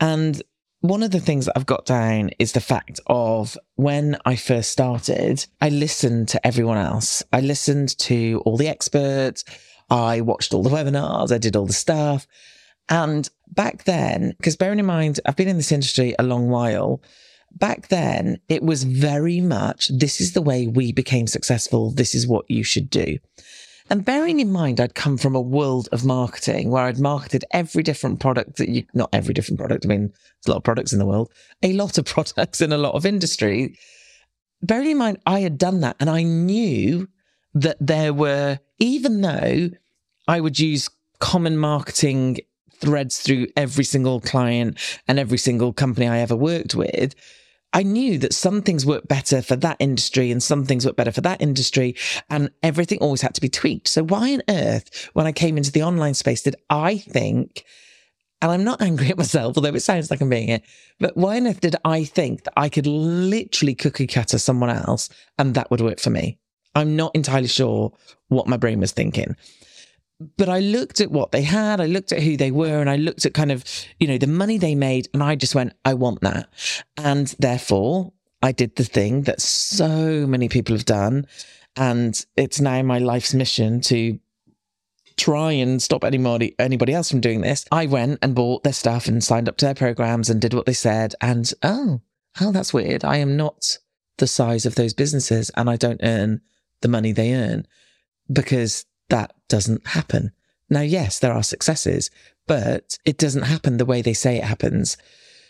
And 0.00 0.42
one 0.80 1.02
of 1.02 1.10
the 1.10 1.20
things 1.20 1.46
that 1.46 1.56
I've 1.56 1.66
got 1.66 1.86
down 1.86 2.30
is 2.38 2.52
the 2.52 2.60
fact 2.60 3.00
of 3.06 3.58
when 3.74 4.16
I 4.24 4.36
first 4.36 4.70
started, 4.70 5.44
I 5.60 5.70
listened 5.70 6.28
to 6.28 6.46
everyone 6.46 6.78
else. 6.78 7.22
I 7.32 7.40
listened 7.40 7.98
to 7.98 8.42
all 8.44 8.56
the 8.56 8.68
experts. 8.68 9.44
I 9.90 10.20
watched 10.20 10.54
all 10.54 10.62
the 10.62 10.70
webinars. 10.70 11.32
I 11.32 11.38
did 11.38 11.56
all 11.56 11.66
the 11.66 11.72
stuff. 11.72 12.26
And 12.88 13.28
back 13.48 13.84
then, 13.84 14.34
because 14.38 14.56
bearing 14.56 14.78
in 14.78 14.86
mind, 14.86 15.20
I've 15.26 15.36
been 15.36 15.48
in 15.48 15.56
this 15.56 15.72
industry 15.72 16.14
a 16.18 16.22
long 16.22 16.48
while. 16.48 17.02
Back 17.50 17.88
then, 17.88 18.38
it 18.48 18.62
was 18.62 18.84
very 18.84 19.40
much 19.40 19.88
this 19.88 20.20
is 20.20 20.32
the 20.32 20.42
way 20.42 20.66
we 20.66 20.92
became 20.92 21.26
successful. 21.26 21.90
This 21.90 22.14
is 22.14 22.26
what 22.26 22.48
you 22.48 22.62
should 22.62 22.88
do. 22.88 23.18
And 23.90 24.04
bearing 24.04 24.40
in 24.40 24.52
mind, 24.52 24.80
I'd 24.80 24.94
come 24.94 25.16
from 25.16 25.34
a 25.34 25.40
world 25.40 25.88
of 25.92 26.04
marketing 26.04 26.70
where 26.70 26.84
I'd 26.84 26.98
marketed 26.98 27.44
every 27.52 27.82
different 27.82 28.20
product 28.20 28.56
that 28.56 28.68
you, 28.68 28.84
not 28.92 29.08
every 29.12 29.32
different 29.32 29.58
product. 29.58 29.86
I 29.86 29.88
mean, 29.88 30.08
there's 30.08 30.46
a 30.46 30.50
lot 30.50 30.58
of 30.58 30.64
products 30.64 30.92
in 30.92 30.98
the 30.98 31.06
world, 31.06 31.32
a 31.62 31.72
lot 31.72 31.96
of 31.96 32.04
products 32.04 32.60
in 32.60 32.72
a 32.72 32.78
lot 32.78 32.94
of 32.94 33.06
industry. 33.06 33.78
Bearing 34.62 34.90
in 34.90 34.98
mind, 34.98 35.18
I 35.26 35.40
had 35.40 35.56
done 35.56 35.80
that 35.80 35.96
and 36.00 36.10
I 36.10 36.22
knew 36.22 37.08
that 37.54 37.76
there 37.80 38.12
were, 38.12 38.58
even 38.78 39.22
though 39.22 39.70
I 40.26 40.40
would 40.40 40.58
use 40.58 40.90
common 41.20 41.56
marketing 41.56 42.38
threads 42.80 43.20
through 43.20 43.46
every 43.56 43.84
single 43.84 44.20
client 44.20 44.78
and 45.08 45.18
every 45.18 45.38
single 45.38 45.72
company 45.72 46.06
I 46.06 46.18
ever 46.18 46.36
worked 46.36 46.74
with, 46.74 47.14
I 47.72 47.82
knew 47.82 48.18
that 48.18 48.32
some 48.32 48.62
things 48.62 48.86
work 48.86 49.08
better 49.08 49.42
for 49.42 49.56
that 49.56 49.76
industry 49.78 50.30
and 50.30 50.42
some 50.42 50.64
things 50.64 50.86
work 50.86 50.96
better 50.96 51.12
for 51.12 51.20
that 51.22 51.42
industry 51.42 51.94
and 52.30 52.50
everything 52.62 52.98
always 52.98 53.20
had 53.20 53.34
to 53.34 53.40
be 53.40 53.48
tweaked. 53.48 53.88
So 53.88 54.04
why 54.04 54.32
on 54.32 54.42
earth, 54.48 55.10
when 55.12 55.26
I 55.26 55.32
came 55.32 55.58
into 55.58 55.72
the 55.72 55.82
online 55.82 56.14
space, 56.14 56.42
did 56.42 56.56
I 56.70 56.96
think, 56.98 57.64
and 58.40 58.50
I'm 58.50 58.64
not 58.64 58.80
angry 58.88 59.08
at 59.08 59.18
myself, 59.18 59.56
although 59.56 59.74
it 59.74 59.80
sounds 59.80 60.10
like 60.10 60.20
I'm 60.20 60.30
being 60.30 60.48
it, 60.48 60.62
but 60.98 61.16
why 61.16 61.36
on 61.36 61.46
earth 61.46 61.60
did 61.60 61.76
I 61.84 62.04
think 62.04 62.44
that 62.44 62.54
I 62.56 62.68
could 62.68 62.86
literally 62.86 63.74
cookie 63.74 64.06
cutter 64.06 64.38
someone 64.38 64.70
else 64.70 65.10
and 65.38 65.54
that 65.54 65.70
would 65.70 65.82
work 65.82 66.00
for 66.00 66.10
me? 66.10 66.38
I'm 66.74 66.96
not 66.96 67.14
entirely 67.14 67.48
sure 67.48 67.92
what 68.28 68.46
my 68.46 68.56
brain 68.56 68.80
was 68.80 68.92
thinking 68.92 69.36
but 70.36 70.48
I 70.48 70.60
looked 70.60 71.00
at 71.00 71.10
what 71.10 71.32
they 71.32 71.42
had, 71.42 71.80
I 71.80 71.86
looked 71.86 72.12
at 72.12 72.22
who 72.22 72.36
they 72.36 72.50
were, 72.50 72.80
and 72.80 72.90
I 72.90 72.96
looked 72.96 73.24
at 73.24 73.34
kind 73.34 73.52
of, 73.52 73.64
you 74.00 74.08
know, 74.08 74.18
the 74.18 74.26
money 74.26 74.58
they 74.58 74.74
made, 74.74 75.08
and 75.14 75.22
I 75.22 75.36
just 75.36 75.54
went, 75.54 75.74
I 75.84 75.94
want 75.94 76.20
that. 76.22 76.48
And 76.96 77.28
therefore, 77.38 78.12
I 78.42 78.52
did 78.52 78.76
the 78.76 78.84
thing 78.84 79.22
that 79.22 79.40
so 79.40 80.26
many 80.26 80.48
people 80.48 80.74
have 80.74 80.84
done. 80.84 81.26
And 81.76 82.24
it's 82.36 82.60
now 82.60 82.82
my 82.82 82.98
life's 82.98 83.34
mission 83.34 83.80
to 83.82 84.18
try 85.16 85.52
and 85.52 85.82
stop 85.82 86.04
anybody 86.04 86.54
anybody 86.58 86.94
else 86.94 87.10
from 87.10 87.20
doing 87.20 87.40
this. 87.40 87.64
I 87.72 87.86
went 87.86 88.20
and 88.22 88.34
bought 88.34 88.62
their 88.62 88.72
stuff 88.72 89.06
and 89.08 89.22
signed 89.22 89.48
up 89.48 89.56
to 89.58 89.66
their 89.66 89.74
programs 89.74 90.30
and 90.30 90.40
did 90.40 90.54
what 90.54 90.66
they 90.66 90.72
said. 90.72 91.14
And 91.20 91.52
oh, 91.62 92.00
oh, 92.40 92.52
that's 92.52 92.72
weird. 92.72 93.04
I 93.04 93.16
am 93.16 93.36
not 93.36 93.78
the 94.18 94.26
size 94.26 94.66
of 94.66 94.76
those 94.76 94.94
businesses 94.94 95.50
and 95.56 95.68
I 95.68 95.76
don't 95.76 96.00
earn 96.02 96.40
the 96.80 96.88
money 96.88 97.12
they 97.12 97.34
earn 97.34 97.66
because 98.32 98.84
that 99.08 99.34
doesn't 99.48 99.86
happen. 99.88 100.32
Now, 100.70 100.80
yes, 100.80 101.18
there 101.18 101.32
are 101.32 101.42
successes, 101.42 102.10
but 102.46 102.98
it 103.04 103.18
doesn't 103.18 103.42
happen 103.42 103.76
the 103.76 103.84
way 103.84 104.02
they 104.02 104.14
say 104.14 104.36
it 104.36 104.44
happens. 104.44 104.96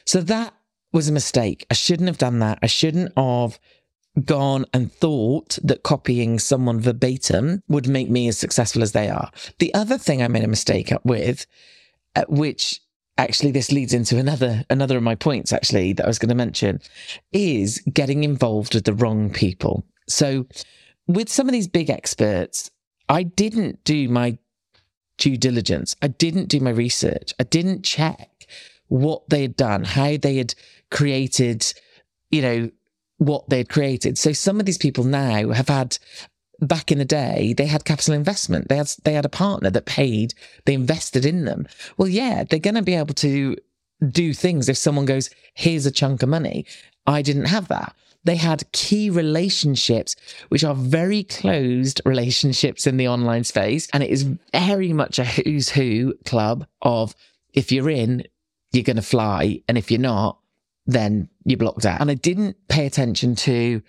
So 0.07 0.21
that 0.23 0.55
was 0.93 1.09
a 1.09 1.13
mistake. 1.13 1.67
I 1.71 1.75
shouldn't 1.75 2.09
have 2.09 2.19
done 2.19 2.39
that. 2.39 2.59
I 2.63 2.67
shouldn't 2.67 3.13
have 3.17 3.59
gone 4.25 4.65
and 4.73 4.93
thought 4.93 5.59
that 5.63 5.83
copying 5.83 6.39
someone 6.39 6.81
verbatim 6.81 7.63
would 7.69 7.89
make 7.89 8.11
me 8.11 8.29
as 8.29 8.39
successful 8.39 8.83
as 8.83 8.93
they 8.93 9.09
are. 9.09 9.31
The 9.59 9.73
other 9.75 9.99
thing 9.99 10.23
I 10.23 10.29
made 10.29 10.45
a 10.45 10.49
mistake 10.49 10.93
with, 11.05 11.47
uh, 12.17 12.25
which 12.29 12.81
actually 13.17 13.51
this 13.51 13.73
leads 13.73 13.93
into 13.93 14.17
another 14.17 14.65
another 14.71 14.97
of 14.97 15.03
my 15.03 15.17
points 15.17 15.53
actually 15.53 15.93
that 15.93 16.05
I 16.05 16.09
was 16.09 16.19
going 16.19 16.29
to 16.29 16.35
mention, 16.35 16.81
is 17.33 17.81
getting 17.93 18.25
involved 18.25 18.75
with 18.75 18.85
the 18.85 18.95
wrong 18.95 19.31
people. 19.31 19.85
So 20.09 20.47
with 21.07 21.29
some 21.29 21.49
of 21.49 21.53
these 21.53 21.69
big 21.69 21.91
experts, 21.91 22.71
I 23.09 23.23
didn't 23.23 23.85
do 23.85 24.09
my 24.09 24.39
due 25.17 25.37
diligence. 25.37 25.97
I 26.03 26.09
didn't 26.09 26.49
do 26.49 26.61
my 26.61 26.71
research. 26.71 27.35
I 27.39 27.45
didn't 27.45 27.85
check 27.85 28.47
what 28.89 29.29
they 29.29 29.43
had 29.43 29.57
done, 29.57 29.85
how 29.85 30.17
they 30.17 30.37
had 30.37 30.55
created, 30.91 31.73
you 32.31 32.43
know, 32.43 32.71
what 33.19 33.49
they 33.49 33.59
had 33.59 33.69
created. 33.69 34.17
So 34.17 34.33
some 34.33 34.61
of 34.61 34.67
these 34.67 34.79
people 34.79 35.05
now 35.05 35.51
have 35.51 35.69
had 35.69 35.99
back 36.61 36.91
in 36.91 36.99
the 36.99 37.05
day, 37.05 37.55
they 37.57 37.67
had 37.67 37.85
capital 37.85 38.15
investment. 38.15 38.69
They 38.69 38.77
had 38.77 38.91
they 39.05 39.13
had 39.13 39.25
a 39.25 39.31
partner 39.31 39.71
that 39.71 39.87
paid, 39.87 40.35
they 40.65 40.75
invested 40.75 41.25
in 41.25 41.45
them. 41.45 41.67
Well, 41.97 42.09
yeah, 42.09 42.45
they're 42.45 42.59
gonna 42.59 42.83
be 42.83 42.95
able 42.95 43.15
to 43.15 43.57
do 44.09 44.33
things 44.33 44.69
if 44.69 44.77
someone 44.77 45.05
goes, 45.05 45.31
here's 45.55 45.87
a 45.87 45.91
chunk 45.91 46.23
of 46.23 46.29
money. 46.29 46.65
I 47.07 47.23
didn't 47.23 47.47
have 47.47 47.69
that. 47.69 47.95
They 48.29 48.37
had 48.37 48.71
key 48.73 49.09
relationships, 49.09 50.15
which 50.51 50.63
are 50.63 50.75
very 50.75 51.23
closed 51.23 52.03
relationships 52.05 52.87
in 52.87 52.99
the 52.99 53.09
online 53.09 53.43
space. 53.43 53.89
And 53.95 54.03
it 54.03 54.11
is 54.11 54.29
very 54.53 54.93
much 54.93 55.19
a 55.19 55.25
who's 55.25 55.71
who 55.71 56.13
club 56.27 56.67
of 56.83 57.15
if 57.55 57.73
you're 57.73 57.89
in, 57.89 58.25
you're 58.71 58.85
going 58.85 58.97
to 58.97 59.03
fly. 59.03 59.63
And 59.67 59.79
if 59.79 59.91
you're 59.91 59.99
not, 59.99 60.41
then 60.85 61.31
you're 61.47 61.57
blocked 61.57 61.87
out. 61.87 62.03
And 62.03 62.11
I 62.11 62.17
didn't 62.17 62.59
pay 62.69 62.85
attention 62.85 63.35
to 63.37 63.81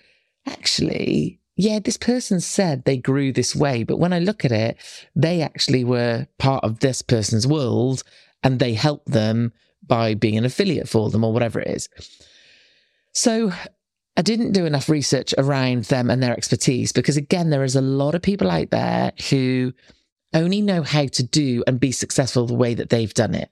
actually, 0.46 1.38
yeah, 1.56 1.78
this 1.78 1.98
person 1.98 2.40
said 2.40 2.86
they 2.86 2.96
grew 2.96 3.34
this 3.34 3.54
way. 3.54 3.82
But 3.84 3.98
when 3.98 4.14
I 4.14 4.20
look 4.20 4.46
at 4.46 4.52
it, 4.52 4.78
they 5.14 5.42
actually 5.42 5.84
were 5.84 6.28
part 6.38 6.64
of 6.64 6.78
this 6.78 7.02
person's 7.02 7.46
world 7.46 8.04
and 8.42 8.58
they 8.58 8.72
helped 8.72 9.10
them 9.10 9.52
by 9.86 10.14
being 10.14 10.38
an 10.38 10.46
affiliate 10.46 10.88
for 10.88 11.10
them 11.10 11.24
or 11.24 11.32
whatever 11.34 11.60
it 11.60 11.68
is. 11.68 11.90
So 13.12 13.52
I 14.16 14.22
didn't 14.22 14.52
do 14.52 14.66
enough 14.66 14.88
research 14.88 15.34
around 15.38 15.84
them 15.84 16.10
and 16.10 16.22
their 16.22 16.32
expertise 16.32 16.92
because, 16.92 17.16
again, 17.16 17.50
there 17.50 17.64
is 17.64 17.76
a 17.76 17.80
lot 17.80 18.14
of 18.14 18.22
people 18.22 18.50
out 18.50 18.70
there 18.70 19.12
who 19.30 19.72
only 20.34 20.60
know 20.60 20.82
how 20.82 21.06
to 21.06 21.22
do 21.22 21.64
and 21.66 21.80
be 21.80 21.92
successful 21.92 22.46
the 22.46 22.54
way 22.54 22.74
that 22.74 22.90
they've 22.90 23.14
done 23.14 23.34
it, 23.34 23.50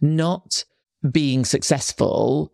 not 0.00 0.64
being 1.10 1.44
successful 1.44 2.52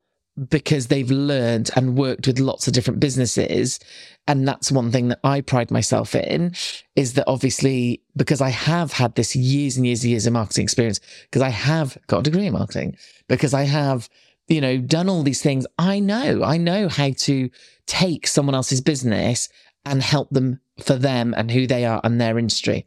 because 0.48 0.88
they've 0.88 1.10
learned 1.10 1.70
and 1.76 1.96
worked 1.96 2.26
with 2.26 2.40
lots 2.40 2.66
of 2.66 2.74
different 2.74 2.98
businesses. 2.98 3.78
And 4.26 4.48
that's 4.48 4.72
one 4.72 4.90
thing 4.90 5.08
that 5.08 5.20
I 5.22 5.40
pride 5.40 5.70
myself 5.70 6.14
in 6.14 6.54
is 6.96 7.14
that 7.14 7.24
obviously, 7.28 8.02
because 8.16 8.40
I 8.40 8.48
have 8.48 8.92
had 8.92 9.14
this 9.14 9.36
years 9.36 9.76
and 9.76 9.86
years 9.86 10.02
and 10.02 10.10
years 10.10 10.26
of 10.26 10.32
marketing 10.32 10.64
experience, 10.64 10.98
because 11.22 11.42
I 11.42 11.50
have 11.50 11.96
got 12.08 12.20
a 12.20 12.22
degree 12.22 12.46
in 12.46 12.52
marketing, 12.52 12.96
because 13.28 13.54
I 13.54 13.62
have, 13.62 14.08
you 14.48 14.60
know, 14.60 14.78
done 14.78 15.08
all 15.08 15.22
these 15.22 15.42
things, 15.42 15.66
I 15.78 16.00
know, 16.00 16.42
I 16.42 16.56
know 16.56 16.88
how 16.88 17.10
to 17.18 17.50
take 17.86 18.26
someone 18.26 18.54
else's 18.54 18.80
business 18.80 19.48
and 19.84 20.02
help 20.02 20.30
them 20.30 20.60
for 20.82 20.94
them 20.94 21.34
and 21.36 21.50
who 21.50 21.66
they 21.66 21.84
are 21.84 22.00
and 22.04 22.20
their 22.20 22.38
industry. 22.38 22.86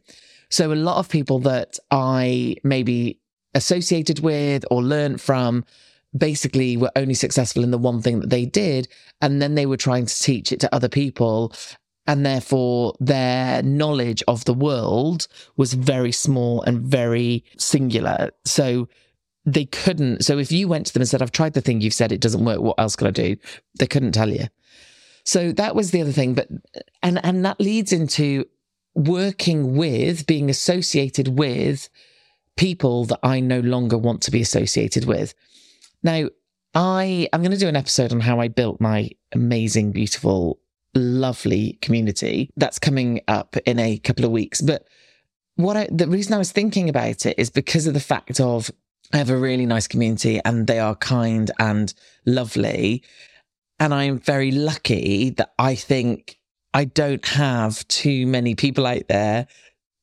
So 0.50 0.72
a 0.72 0.74
lot 0.74 0.98
of 0.98 1.08
people 1.08 1.40
that 1.40 1.78
I 1.90 2.56
maybe 2.64 3.20
associated 3.54 4.20
with 4.20 4.64
or 4.70 4.82
learned 4.82 5.20
from 5.20 5.64
basically 6.16 6.76
were 6.76 6.92
only 6.96 7.14
successful 7.14 7.62
in 7.62 7.70
the 7.70 7.78
one 7.78 8.00
thing 8.00 8.20
that 8.20 8.30
they 8.30 8.46
did. 8.46 8.88
And 9.20 9.42
then 9.42 9.54
they 9.54 9.66
were 9.66 9.76
trying 9.76 10.06
to 10.06 10.22
teach 10.22 10.52
it 10.52 10.60
to 10.60 10.74
other 10.74 10.88
people. 10.88 11.52
And 12.06 12.24
therefore, 12.24 12.94
their 13.00 13.62
knowledge 13.62 14.22
of 14.26 14.44
the 14.46 14.54
world 14.54 15.28
was 15.56 15.74
very 15.74 16.12
small 16.12 16.62
and 16.62 16.80
very 16.80 17.44
singular. 17.58 18.30
So 18.46 18.88
they 19.52 19.64
couldn't. 19.64 20.24
So 20.24 20.38
if 20.38 20.52
you 20.52 20.68
went 20.68 20.86
to 20.86 20.92
them 20.92 21.00
and 21.00 21.08
said, 21.08 21.22
I've 21.22 21.32
tried 21.32 21.54
the 21.54 21.62
thing 21.62 21.80
you've 21.80 21.94
said, 21.94 22.12
it 22.12 22.20
doesn't 22.20 22.44
work. 22.44 22.60
What 22.60 22.78
else 22.78 22.96
can 22.96 23.06
I 23.06 23.10
do? 23.10 23.36
They 23.78 23.86
couldn't 23.86 24.12
tell 24.12 24.28
you. 24.28 24.48
So 25.24 25.52
that 25.52 25.74
was 25.74 25.90
the 25.90 26.02
other 26.02 26.12
thing. 26.12 26.34
But, 26.34 26.48
and, 27.02 27.24
and 27.24 27.44
that 27.46 27.60
leads 27.60 27.92
into 27.92 28.44
working 28.94 29.74
with, 29.76 30.26
being 30.26 30.50
associated 30.50 31.38
with 31.38 31.88
people 32.56 33.06
that 33.06 33.20
I 33.22 33.40
no 33.40 33.60
longer 33.60 33.96
want 33.96 34.22
to 34.22 34.30
be 34.30 34.42
associated 34.42 35.06
with. 35.06 35.34
Now, 36.02 36.28
I 36.74 37.28
am 37.32 37.40
going 37.40 37.52
to 37.52 37.56
do 37.56 37.68
an 37.68 37.76
episode 37.76 38.12
on 38.12 38.20
how 38.20 38.40
I 38.40 38.48
built 38.48 38.80
my 38.80 39.10
amazing, 39.32 39.92
beautiful, 39.92 40.60
lovely 40.94 41.78
community. 41.80 42.50
That's 42.56 42.78
coming 42.78 43.22
up 43.28 43.56
in 43.64 43.78
a 43.78 43.96
couple 43.98 44.26
of 44.26 44.30
weeks. 44.30 44.60
But 44.60 44.86
what 45.56 45.76
I, 45.76 45.88
the 45.90 46.06
reason 46.06 46.34
I 46.34 46.38
was 46.38 46.52
thinking 46.52 46.90
about 46.90 47.24
it 47.24 47.38
is 47.38 47.48
because 47.48 47.86
of 47.86 47.94
the 47.94 48.00
fact 48.00 48.40
of 48.40 48.70
I 49.12 49.18
have 49.18 49.30
a 49.30 49.36
really 49.36 49.66
nice 49.66 49.86
community 49.86 50.40
and 50.44 50.66
they 50.66 50.78
are 50.78 50.94
kind 50.94 51.50
and 51.58 51.92
lovely. 52.26 53.02
And 53.80 53.94
I'm 53.94 54.18
very 54.18 54.50
lucky 54.50 55.30
that 55.30 55.52
I 55.58 55.74
think 55.74 56.38
I 56.74 56.84
don't 56.84 57.24
have 57.26 57.86
too 57.88 58.26
many 58.26 58.54
people 58.54 58.86
out 58.86 59.08
there 59.08 59.46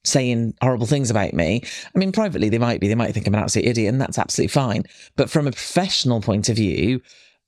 saying 0.03 0.53
horrible 0.61 0.85
things 0.85 1.09
about 1.09 1.33
me. 1.33 1.61
I 1.63 1.99
mean, 1.99 2.11
privately, 2.11 2.49
they 2.49 2.57
might 2.57 2.79
be, 2.79 2.87
they 2.87 2.95
might 2.95 3.13
think 3.13 3.27
I'm 3.27 3.35
an 3.35 3.41
absolute 3.41 3.67
idiot, 3.67 3.91
and 3.91 4.01
that's 4.01 4.19
absolutely 4.19 4.49
fine. 4.49 4.83
But 5.15 5.29
from 5.29 5.47
a 5.47 5.51
professional 5.51 6.21
point 6.21 6.49
of 6.49 6.55
view, 6.55 7.01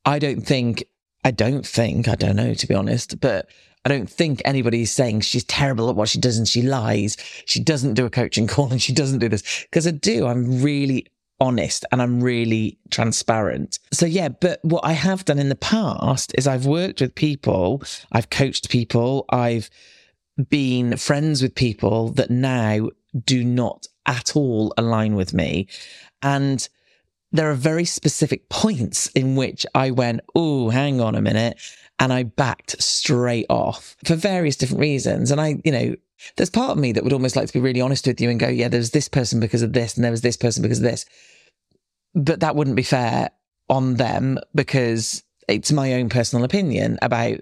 I 0.05 0.19
don't 0.19 0.41
think, 0.41 0.83
I 1.23 1.31
don't 1.31 1.65
think, 1.65 2.07
I 2.07 2.15
don't 2.15 2.35
know, 2.35 2.53
to 2.53 2.67
be 2.67 2.73
honest, 2.73 3.19
but 3.19 3.49
I 3.85 3.89
don't 3.89 4.09
think 4.09 4.41
anybody's 4.43 4.91
saying 4.91 5.21
she's 5.21 5.43
terrible 5.45 5.89
at 5.89 5.95
what 5.95 6.09
she 6.09 6.19
does 6.19 6.37
and 6.37 6.47
she 6.47 6.61
lies. 6.61 7.15
She 7.45 7.59
doesn't 7.59 7.93
do 7.93 8.05
a 8.05 8.09
coaching 8.09 8.47
call 8.47 8.71
and 8.71 8.81
she 8.81 8.93
doesn't 8.93 9.19
do 9.19 9.29
this. 9.29 9.65
Because 9.69 9.87
I 9.87 9.91
do. 9.91 10.27
I'm 10.27 10.61
really 10.61 11.07
honest 11.39 11.86
and 11.91 12.01
I'm 12.01 12.22
really 12.22 12.77
transparent. 12.89 13.79
So, 13.91 14.06
yeah, 14.06 14.29
but 14.29 14.60
what 14.63 14.84
I 14.84 14.94
have 14.94 15.25
done 15.25 15.39
in 15.39 15.50
the 15.50 15.56
past 15.56 16.34
is 16.38 16.48
I've 16.48 16.65
worked 16.65 17.01
with 17.01 17.15
people, 17.15 17.84
I've 18.12 18.29
coached 18.29 18.70
people, 18.70 19.25
I've 19.29 19.70
been 20.50 20.98
friends 20.98 21.41
with 21.41 21.56
people 21.56 22.10
that 22.10 22.29
now 22.29 22.89
do 23.25 23.44
not 23.44 23.88
at 24.06 24.36
all 24.36 24.74
align 24.77 25.15
with 25.15 25.34
me. 25.34 25.67
And 26.22 26.67
there 27.32 27.50
are 27.51 27.56
very 27.56 27.86
specific 27.86 28.50
points 28.50 29.08
in 29.08 29.36
which 29.36 29.65
I 29.75 29.91
went, 29.91 30.22
oh, 30.36 30.70
hang 30.70 31.01
on 31.01 31.15
a 31.15 31.22
minute. 31.22 31.60
And 32.00 32.13
I 32.13 32.24
backed 32.24 32.82
straight 32.82 33.48
off 33.50 33.98
for 34.06 34.15
various 34.15 34.56
different 34.56 34.82
reasons. 34.82 35.32
And 35.32 35.41
I, 35.41 35.60
you 35.65 35.72
know, 35.72 35.96
there's 36.36 36.50
part 36.50 36.71
of 36.71 36.77
me 36.77 36.91
that 36.91 37.03
would 37.03 37.13
almost 37.13 37.36
like 37.36 37.47
to 37.47 37.53
be 37.53 37.59
really 37.59 37.81
honest 37.81 38.07
with 38.07 38.19
you 38.19 38.29
and 38.29 38.39
go, 38.39 38.47
yeah, 38.47 38.67
there's 38.67 38.91
this 38.91 39.07
person 39.07 39.39
because 39.39 39.62
of 39.62 39.74
this, 39.74 39.95
and 39.95 40.03
there 40.03 40.12
was 40.12 40.21
this 40.21 40.38
person 40.38 40.62
because 40.62 40.79
of 40.79 40.83
this. 40.83 41.05
But 42.15 42.39
that 42.39 42.55
wouldn't 42.55 42.75
be 42.75 42.83
fair 42.83 43.29
on 43.69 43.95
them 43.95 44.39
because 44.55 45.24
it's 45.47 45.71
my 45.71 45.93
own 45.93 46.09
personal 46.09 46.45
opinion 46.45 46.97
about 47.01 47.39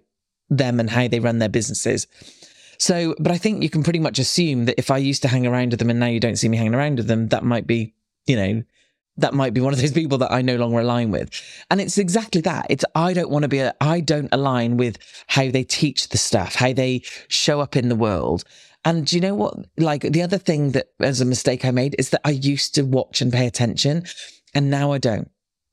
them 0.50 0.80
and 0.80 0.90
how 0.90 1.08
they 1.08 1.20
run 1.20 1.40
their 1.40 1.50
businesses. 1.50 2.08
So, 2.78 3.16
but 3.20 3.32
I 3.32 3.38
think 3.38 3.64
you 3.64 3.70
can 3.70 3.84
pretty 3.84 4.00
much 4.00 4.20
assume 4.20 4.66
that 4.66 4.78
if 4.78 4.92
I 4.92 4.98
used 4.98 5.22
to 5.22 5.28
hang 5.28 5.48
around 5.48 5.72
with 5.72 5.80
them 5.80 5.90
and 5.90 6.00
now 6.00 6.08
you 6.08 6.20
don't 6.20 6.36
see 6.36 6.50
me 6.50 6.58
hanging 6.58 6.76
around 6.76 6.98
with 6.98 7.08
them, 7.08 7.30
that 7.30 7.44
might 7.44 7.66
be, 7.66 7.94
you 8.26 8.36
know, 8.36 8.64
that 9.18 9.34
might 9.34 9.54
be 9.54 9.62
one 9.62 9.74
of 9.74 9.80
those 9.80 9.92
people 9.92 10.18
that 10.20 10.32
I 10.32 10.42
no 10.42 10.58
longer 10.58 10.80
align 10.80 11.12
with. 11.12 11.30
And 11.72 11.80
it's 11.80 11.98
exactly 11.98 12.42
that. 12.42 12.68
It's, 12.70 12.86
I 12.96 13.14
don't 13.14 13.30
want 13.30 13.44
to 13.44 13.50
be, 13.50 13.62
I 13.80 14.00
don't 14.02 14.30
align 14.32 14.78
with 14.78 14.98
how 15.28 15.50
they 15.50 15.64
teach 15.64 16.10
the 16.10 16.18
stuff, 16.18 16.56
how 16.56 16.74
they 16.74 17.02
show 17.28 17.62
up 17.62 17.76
in 17.76 17.90
the 17.90 17.96
world. 17.96 18.44
And 18.84 19.12
you 19.12 19.22
know 19.22 19.34
what? 19.34 19.56
Like 19.78 20.02
the 20.02 20.22
other 20.22 20.38
thing 20.38 20.72
that 20.72 20.90
as 21.00 21.22
a 21.22 21.26
mistake 21.26 21.66
I 21.66 21.72
made 21.72 21.96
is 21.98 22.10
that 22.10 22.22
I 22.26 22.32
used 22.32 22.76
to 22.76 22.84
watch 22.84 23.22
and 23.22 23.32
pay 23.32 23.48
attention 23.48 24.06
and 24.54 24.70
now 24.70 24.92
I 24.92 24.98
don't. 24.98 25.30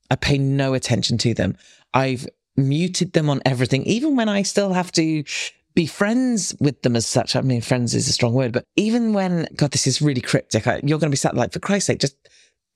I 0.09 0.15
pay 0.15 0.37
no 0.37 0.73
attention 0.73 1.17
to 1.19 1.33
them. 1.33 1.57
I've 1.93 2.27
muted 2.55 3.13
them 3.13 3.29
on 3.29 3.41
everything, 3.45 3.83
even 3.83 4.15
when 4.15 4.29
I 4.29 4.43
still 4.43 4.73
have 4.73 4.91
to 4.93 5.23
be 5.75 5.87
friends 5.87 6.55
with 6.59 6.81
them 6.83 6.95
as 6.95 7.05
such. 7.05 7.35
I 7.35 7.41
mean, 7.41 7.61
friends 7.61 7.95
is 7.95 8.07
a 8.07 8.11
strong 8.11 8.33
word, 8.33 8.51
but 8.51 8.65
even 8.75 9.13
when, 9.13 9.47
God, 9.55 9.71
this 9.71 9.87
is 9.87 10.01
really 10.01 10.21
cryptic, 10.21 10.65
you're 10.65 10.99
going 10.99 11.01
to 11.01 11.09
be 11.09 11.15
sat 11.17 11.35
like, 11.35 11.51
for 11.51 11.59
Christ's 11.59 11.87
sake, 11.87 11.99
just 11.99 12.15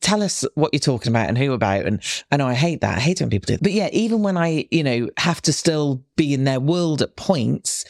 tell 0.01 0.21
us 0.21 0.45
what 0.55 0.73
you're 0.73 0.79
talking 0.79 1.11
about 1.11 1.27
and 1.27 1.37
who 1.37 1.53
about. 1.53 1.85
And 1.85 2.01
I 2.31 2.37
know 2.37 2.47
I 2.47 2.53
hate 2.53 2.81
that. 2.81 2.97
I 2.97 2.99
hate 2.99 3.19
when 3.19 3.29
people 3.29 3.47
do. 3.47 3.57
But 3.61 3.71
yeah, 3.71 3.89
even 3.91 4.23
when 4.23 4.37
I, 4.37 4.67
you 4.71 4.83
know, 4.83 5.09
have 5.17 5.41
to 5.43 5.53
still 5.53 6.03
be 6.15 6.33
in 6.33 6.43
their 6.43 6.59
world 6.59 7.01
at 7.01 7.15
points, 7.15 7.85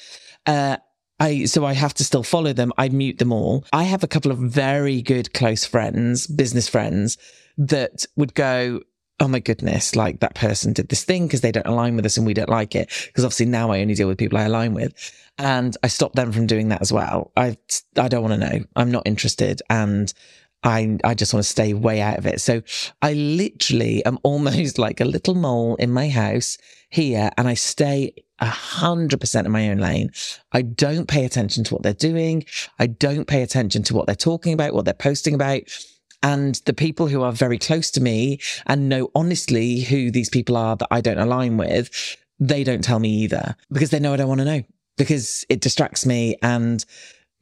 uh, 0.45 0.77
I 1.19 1.45
so 1.45 1.65
I 1.65 1.73
have 1.73 1.93
to 1.95 2.03
still 2.03 2.23
follow 2.23 2.53
them. 2.53 2.71
I 2.77 2.89
mute 2.89 3.17
them 3.17 3.31
all. 3.31 3.65
I 3.73 3.83
have 3.83 4.03
a 4.03 4.07
couple 4.07 4.31
of 4.31 4.37
very 4.37 5.01
good 5.01 5.33
close 5.33 5.65
friends, 5.65 6.27
business 6.27 6.67
friends 6.69 7.17
that 7.57 8.05
would 8.15 8.33
go, 8.35 8.81
Oh 9.19 9.27
my 9.27 9.39
goodness, 9.39 9.95
like 9.95 10.19
that 10.19 10.35
person 10.35 10.73
did 10.73 10.89
this 10.89 11.03
thing 11.03 11.25
because 11.25 11.41
they 11.41 11.51
don't 11.51 11.65
align 11.65 11.95
with 11.95 12.05
us 12.05 12.17
and 12.17 12.25
we 12.25 12.35
don't 12.35 12.49
like 12.49 12.75
it. 12.75 12.91
Because 13.07 13.23
obviously 13.23 13.47
now 13.47 13.71
I 13.71 13.81
only 13.81 13.95
deal 13.95 14.07
with 14.07 14.19
people 14.19 14.37
I 14.37 14.43
align 14.43 14.75
with. 14.75 14.93
And 15.39 15.75
I 15.83 15.87
stop 15.87 16.13
them 16.13 16.31
from 16.31 16.45
doing 16.45 16.69
that 16.69 16.81
as 16.81 16.93
well. 16.93 17.31
I 17.35 17.57
I 17.97 18.07
don't 18.07 18.21
want 18.21 18.39
to 18.39 18.49
know. 18.49 18.65
I'm 18.75 18.91
not 18.91 19.07
interested. 19.07 19.61
And 19.69 20.13
I 20.63 20.97
I 21.03 21.13
just 21.13 21.33
want 21.33 21.43
to 21.43 21.49
stay 21.49 21.73
way 21.73 22.01
out 22.01 22.17
of 22.17 22.25
it. 22.25 22.41
So 22.41 22.61
I 23.01 23.13
literally 23.13 24.03
am 24.05 24.19
almost 24.23 24.77
like 24.77 24.99
a 24.99 25.05
little 25.05 25.35
mole 25.35 25.75
in 25.75 25.91
my 25.91 26.09
house 26.09 26.57
here 26.89 27.29
and 27.37 27.47
I 27.47 27.53
stay 27.53 28.13
a 28.39 28.45
hundred 28.45 29.19
percent 29.19 29.47
in 29.47 29.53
my 29.53 29.69
own 29.69 29.77
lane. 29.77 30.11
I 30.51 30.61
don't 30.61 31.07
pay 31.07 31.25
attention 31.25 31.63
to 31.65 31.73
what 31.73 31.83
they're 31.83 31.93
doing. 31.93 32.45
I 32.79 32.87
don't 32.87 33.27
pay 33.27 33.41
attention 33.41 33.83
to 33.83 33.95
what 33.95 34.05
they're 34.05 34.15
talking 34.15 34.53
about, 34.53 34.73
what 34.73 34.85
they're 34.85 34.93
posting 34.93 35.33
about. 35.33 35.61
And 36.23 36.55
the 36.65 36.73
people 36.73 37.07
who 37.07 37.21
are 37.21 37.31
very 37.31 37.59
close 37.59 37.91
to 37.91 38.01
me 38.01 38.39
and 38.65 38.89
know 38.89 39.09
honestly 39.13 39.81
who 39.81 40.11
these 40.11 40.29
people 40.29 40.57
are 40.57 40.75
that 40.75 40.87
I 40.89 41.01
don't 41.01 41.19
align 41.19 41.57
with, 41.57 42.17
they 42.39 42.63
don't 42.63 42.83
tell 42.83 42.99
me 42.99 43.09
either 43.09 43.55
because 43.71 43.91
they 43.91 43.99
know 43.99 44.13
I 44.13 44.17
don't 44.17 44.27
want 44.27 44.39
to 44.39 44.45
know 44.45 44.63
because 44.97 45.45
it 45.47 45.61
distracts 45.61 46.05
me 46.05 46.35
and 46.41 46.83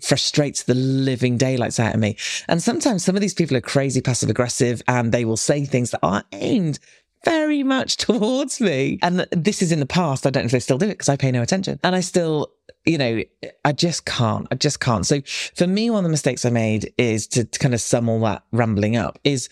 frustrates 0.02 0.64
the 0.64 0.74
living 0.74 1.38
daylights 1.38 1.80
out 1.80 1.94
of 1.94 2.00
me. 2.00 2.18
And 2.48 2.62
sometimes 2.62 3.04
some 3.04 3.16
of 3.16 3.22
these 3.22 3.34
people 3.34 3.58
are 3.58 3.62
crazy 3.62 4.02
passive 4.02 4.30
aggressive 4.30 4.82
and 4.88 5.12
they 5.12 5.26
will 5.26 5.38
say 5.38 5.66
things 5.66 5.92
that 5.92 6.00
are 6.04 6.24
aimed 6.32 6.80
very 7.24 7.64
much 7.64 7.98
towards 7.98 8.62
me. 8.62 9.00
And 9.02 9.28
this 9.32 9.62
is 9.62 9.72
in 9.72 9.80
the 9.80 9.86
past. 9.86 10.26
I 10.26 10.30
don't 10.30 10.44
know 10.44 10.48
if 10.48 10.52
they 10.52 10.60
still 10.60 10.78
do 10.78 10.86
it 10.86 10.90
because 10.90 11.10
I 11.10 11.18
pay 11.18 11.32
no 11.32 11.42
attention. 11.42 11.80
And 11.84 11.96
I 11.96 12.02
still, 12.02 12.52
you 12.86 12.98
know, 12.98 13.24
I 13.64 13.72
just 13.72 14.06
can't. 14.06 14.48
I 14.52 14.56
just 14.56 14.80
can't. 14.80 15.06
So 15.06 15.22
for 15.56 15.68
me, 15.68 15.90
one 15.90 16.00
of 16.00 16.04
the 16.04 16.10
mistakes 16.10 16.46
I 16.46 16.52
made 16.52 16.94
is 16.98 17.28
to, 17.28 17.44
to 17.44 17.60
kind 17.60 17.74
of 17.74 17.82
sum 17.82 18.08
all 18.08 18.20
that 18.22 18.44
rambling 18.52 18.96
up 18.96 19.20
is 19.24 19.50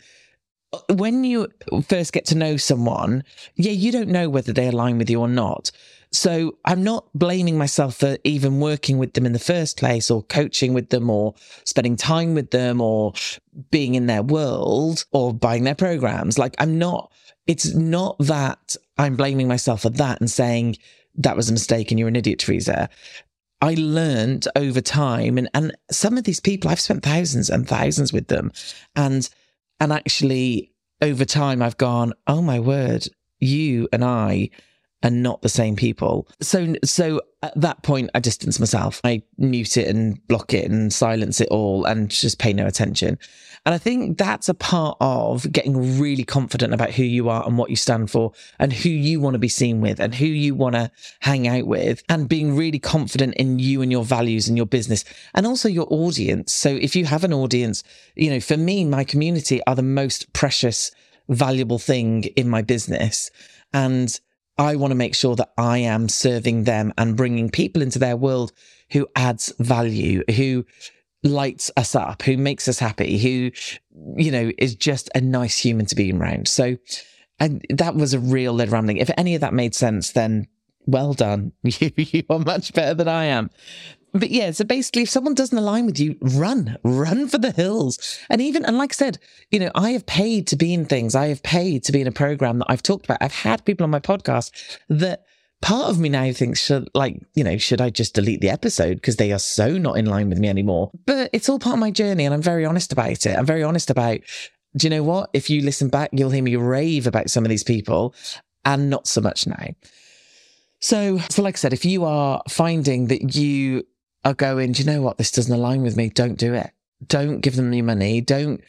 Uh, 0.73 0.93
when 0.95 1.23
you 1.23 1.47
first 1.87 2.13
get 2.13 2.25
to 2.25 2.35
know 2.35 2.57
someone, 2.57 3.23
yeah, 3.55 3.71
you 3.71 3.91
don't 3.91 4.09
know 4.09 4.29
whether 4.29 4.51
they 4.51 4.67
align 4.67 4.97
with 4.97 5.09
you 5.09 5.19
or 5.19 5.27
not. 5.27 5.71
So 6.11 6.57
I'm 6.65 6.83
not 6.83 7.07
blaming 7.15 7.57
myself 7.57 7.95
for 7.95 8.17
even 8.23 8.59
working 8.59 8.99
with 8.99 9.13
them 9.13 9.25
in 9.25 9.33
the 9.33 9.39
first 9.39 9.77
place 9.77 10.11
or 10.11 10.21
coaching 10.23 10.73
with 10.73 10.89
them 10.89 11.09
or 11.09 11.33
spending 11.65 11.95
time 11.95 12.35
with 12.35 12.51
them 12.51 12.81
or 12.81 13.13
being 13.71 13.95
in 13.95 14.05
their 14.05 14.21
world 14.21 15.05
or 15.11 15.33
buying 15.33 15.63
their 15.63 15.75
programs. 15.75 16.37
Like 16.37 16.55
I'm 16.59 16.77
not, 16.77 17.11
it's 17.47 17.73
not 17.73 18.17
that 18.19 18.75
I'm 18.97 19.15
blaming 19.15 19.47
myself 19.47 19.81
for 19.81 19.89
that 19.89 20.19
and 20.19 20.29
saying 20.29 20.77
that 21.15 21.35
was 21.35 21.49
a 21.49 21.53
mistake 21.53 21.89
and 21.89 21.99
you're 21.99 22.09
an 22.09 22.15
idiot, 22.15 22.39
Teresa. 22.39 22.89
I 23.61 23.75
learned 23.77 24.47
over 24.55 24.81
time 24.81 25.39
and, 25.39 25.49
and 25.55 25.75
some 25.89 26.17
of 26.17 26.25
these 26.25 26.39
people, 26.39 26.69
I've 26.69 26.79
spent 26.79 27.03
thousands 27.03 27.49
and 27.49 27.67
thousands 27.67 28.13
with 28.13 28.27
them. 28.27 28.51
And, 28.95 29.27
and 29.83 29.91
actually 29.91 30.71
over 31.01 31.25
time 31.25 31.61
I've 31.61 31.75
gone, 31.75 32.13
oh 32.25 32.41
my 32.41 32.57
word, 32.57 33.05
you 33.41 33.89
and 33.91 34.01
I 34.01 34.49
and 35.03 35.21
not 35.21 35.41
the 35.41 35.49
same 35.49 35.75
people. 35.75 36.27
So, 36.41 36.73
so 36.83 37.21
at 37.43 37.53
that 37.59 37.83
point, 37.83 38.09
I 38.15 38.19
distance 38.19 38.59
myself. 38.59 39.01
I 39.03 39.21
mute 39.37 39.75
it 39.75 39.87
and 39.93 40.25
block 40.27 40.53
it 40.53 40.71
and 40.71 40.91
silence 40.91 41.41
it 41.41 41.49
all 41.49 41.83
and 41.83 42.09
just 42.09 42.39
pay 42.39 42.53
no 42.53 42.65
attention. 42.65 43.19
And 43.65 43.75
I 43.75 43.77
think 43.77 44.17
that's 44.17 44.47
a 44.47 44.53
part 44.53 44.97
of 45.01 45.49
getting 45.51 45.99
really 45.99 46.23
confident 46.23 46.73
about 46.73 46.91
who 46.91 47.03
you 47.03 47.29
are 47.29 47.45
and 47.45 47.57
what 47.57 47.69
you 47.69 47.75
stand 47.75 48.11
for 48.11 48.31
and 48.59 48.71
who 48.71 48.89
you 48.89 49.19
want 49.19 49.33
to 49.33 49.39
be 49.39 49.49
seen 49.49 49.81
with 49.81 49.99
and 49.99 50.15
who 50.15 50.25
you 50.25 50.55
want 50.55 50.75
to 50.75 50.89
hang 51.19 51.47
out 51.47 51.67
with 51.67 52.01
and 52.07 52.29
being 52.29 52.55
really 52.55 52.79
confident 52.79 53.35
in 53.35 53.59
you 53.59 53.81
and 53.81 53.91
your 53.91 54.03
values 54.05 54.47
and 54.47 54.57
your 54.57 54.65
business 54.65 55.03
and 55.33 55.45
also 55.45 55.67
your 55.67 55.87
audience. 55.89 56.53
So 56.53 56.69
if 56.69 56.95
you 56.95 57.05
have 57.05 57.25
an 57.25 57.33
audience, 57.33 57.83
you 58.15 58.29
know, 58.29 58.39
for 58.39 58.57
me, 58.57 58.85
my 58.85 59.03
community 59.03 59.61
are 59.67 59.75
the 59.75 59.81
most 59.81 60.31
precious, 60.31 60.91
valuable 61.27 61.79
thing 61.79 62.23
in 62.35 62.47
my 62.49 62.61
business. 62.61 63.31
And 63.73 64.19
I 64.57 64.75
want 64.75 64.91
to 64.91 64.95
make 64.95 65.15
sure 65.15 65.35
that 65.35 65.51
I 65.57 65.79
am 65.79 66.09
serving 66.09 66.65
them 66.65 66.93
and 66.97 67.17
bringing 67.17 67.49
people 67.49 67.81
into 67.81 67.99
their 67.99 68.15
world 68.15 68.51
who 68.91 69.07
adds 69.15 69.53
value, 69.59 70.23
who 70.35 70.65
lights 71.23 71.71
us 71.75 71.95
up, 71.95 72.21
who 72.21 72.37
makes 72.37 72.67
us 72.67 72.79
happy, 72.79 73.17
who, 73.17 73.51
you 74.21 74.31
know, 74.31 74.51
is 74.57 74.75
just 74.75 75.09
a 75.15 75.21
nice 75.21 75.57
human 75.57 75.85
to 75.87 75.95
be 75.95 76.11
around. 76.11 76.47
So, 76.47 76.77
and 77.39 77.65
that 77.69 77.95
was 77.95 78.13
a 78.13 78.19
real 78.19 78.53
lead 78.53 78.71
rambling. 78.71 78.97
If 78.97 79.09
any 79.17 79.33
of 79.35 79.41
that 79.41 79.53
made 79.53 79.73
sense, 79.73 80.11
then 80.11 80.47
well 80.85 81.13
done. 81.13 81.53
You, 81.63 81.91
you 81.95 82.23
are 82.29 82.39
much 82.39 82.73
better 82.73 82.93
than 82.93 83.07
I 83.07 83.25
am 83.25 83.49
but 84.13 84.29
yeah, 84.29 84.51
so 84.51 84.63
basically, 84.63 85.03
if 85.03 85.09
someone 85.09 85.33
doesn't 85.33 85.57
align 85.57 85.87
with 85.87 85.99
you, 85.99 86.15
run, 86.21 86.77
run 86.83 87.27
for 87.27 87.39
the 87.39 87.51
hills. 87.51 88.19
And 88.29 88.41
even, 88.41 88.63
and 88.63 88.77
like 88.77 88.93
I 88.93 88.95
said, 88.95 89.17
you 89.49 89.59
know, 89.59 89.71
I 89.73 89.91
have 89.91 90.05
paid 90.05 90.45
to 90.47 90.55
be 90.55 90.73
in 90.73 90.85
things. 90.85 91.15
I 91.15 91.27
have 91.27 91.41
paid 91.41 91.83
to 91.85 91.91
be 91.91 92.01
in 92.01 92.07
a 92.07 92.11
program 92.11 92.59
that 92.59 92.67
I've 92.69 92.83
talked 92.83 93.05
about. 93.05 93.17
I've 93.21 93.33
had 93.33 93.65
people 93.65 93.83
on 93.83 93.89
my 93.89 93.99
podcast 93.99 94.51
that 94.87 95.25
part 95.63 95.89
of 95.89 95.99
me 95.99 96.09
now 96.09 96.31
thinks, 96.31 96.63
should, 96.63 96.89
like, 96.93 97.21
you 97.33 97.43
know, 97.43 97.57
should 97.57 97.81
I 97.81 97.89
just 97.89 98.13
delete 98.13 98.41
the 98.41 98.51
episode 98.51 98.95
because 98.95 99.15
they 99.15 99.31
are 99.31 99.39
so 99.39 99.77
not 99.79 99.97
in 99.97 100.05
line 100.05 100.29
with 100.29 100.37
me 100.37 100.47
anymore? 100.47 100.91
But 101.07 101.31
it's 101.33 101.49
all 101.49 101.57
part 101.57 101.75
of 101.75 101.79
my 101.79 101.91
journey 101.91 102.25
and 102.25 102.35
I'm 102.35 102.41
very 102.41 102.65
honest 102.65 102.91
about 102.91 103.25
it. 103.25 103.35
I'm 103.35 103.47
very 103.47 103.63
honest 103.63 103.89
about, 103.89 104.19
do 104.77 104.85
you 104.85 104.91
know 104.91 105.03
what? 105.03 105.31
If 105.33 105.49
you 105.49 105.61
listen 105.61 105.89
back, 105.89 106.11
you'll 106.13 106.29
hear 106.29 106.43
me 106.43 106.55
rave 106.55 107.07
about 107.07 107.31
some 107.31 107.45
of 107.45 107.49
these 107.49 107.63
people 107.63 108.13
and 108.63 108.91
not 108.91 109.07
so 109.07 109.21
much 109.21 109.47
now. 109.47 109.69
So, 110.81 111.17
so 111.29 111.41
like 111.41 111.55
I 111.55 111.57
said, 111.57 111.73
if 111.73 111.85
you 111.85 112.03
are 112.03 112.43
finding 112.49 113.07
that 113.07 113.35
you 113.35 113.83
are 114.25 114.33
going, 114.33 114.71
do 114.71 114.83
you 114.83 114.91
know 114.91 115.01
what? 115.01 115.17
This 115.17 115.31
doesn't 115.31 115.53
align 115.53 115.81
with 115.81 115.97
me. 115.97 116.09
Don't 116.09 116.37
do 116.37 116.53
it. 116.53 116.71
Don't 117.07 117.41
give 117.41 117.55
them 117.55 117.73
your 117.73 117.85
money. 117.85 118.21
Don't 118.21 118.61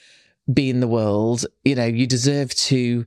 be 0.53 0.71
in 0.71 0.81
the 0.81 0.89
world. 0.89 1.47
You 1.65 1.75
know, 1.75 1.87
you 1.87 2.07
deserve 2.07 2.55
to, 2.55 3.07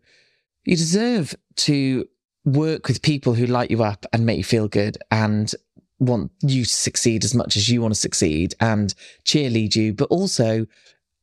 you 0.63 0.75
deserve 0.75 1.35
to 1.57 2.07
work 2.45 2.87
with 2.87 3.01
people 3.01 3.33
who 3.33 3.45
light 3.45 3.71
you 3.71 3.83
up 3.83 4.05
and 4.13 4.25
make 4.25 4.37
you 4.37 4.43
feel 4.43 4.67
good 4.67 4.97
and 5.11 5.53
want 5.99 6.31
you 6.41 6.63
to 6.63 6.69
succeed 6.69 7.23
as 7.23 7.35
much 7.35 7.57
as 7.57 7.69
you 7.69 7.81
want 7.81 7.93
to 7.93 7.99
succeed 7.99 8.55
and 8.59 8.93
cheerlead 9.25 9.75
you, 9.75 9.93
but 9.93 10.05
also 10.09 10.65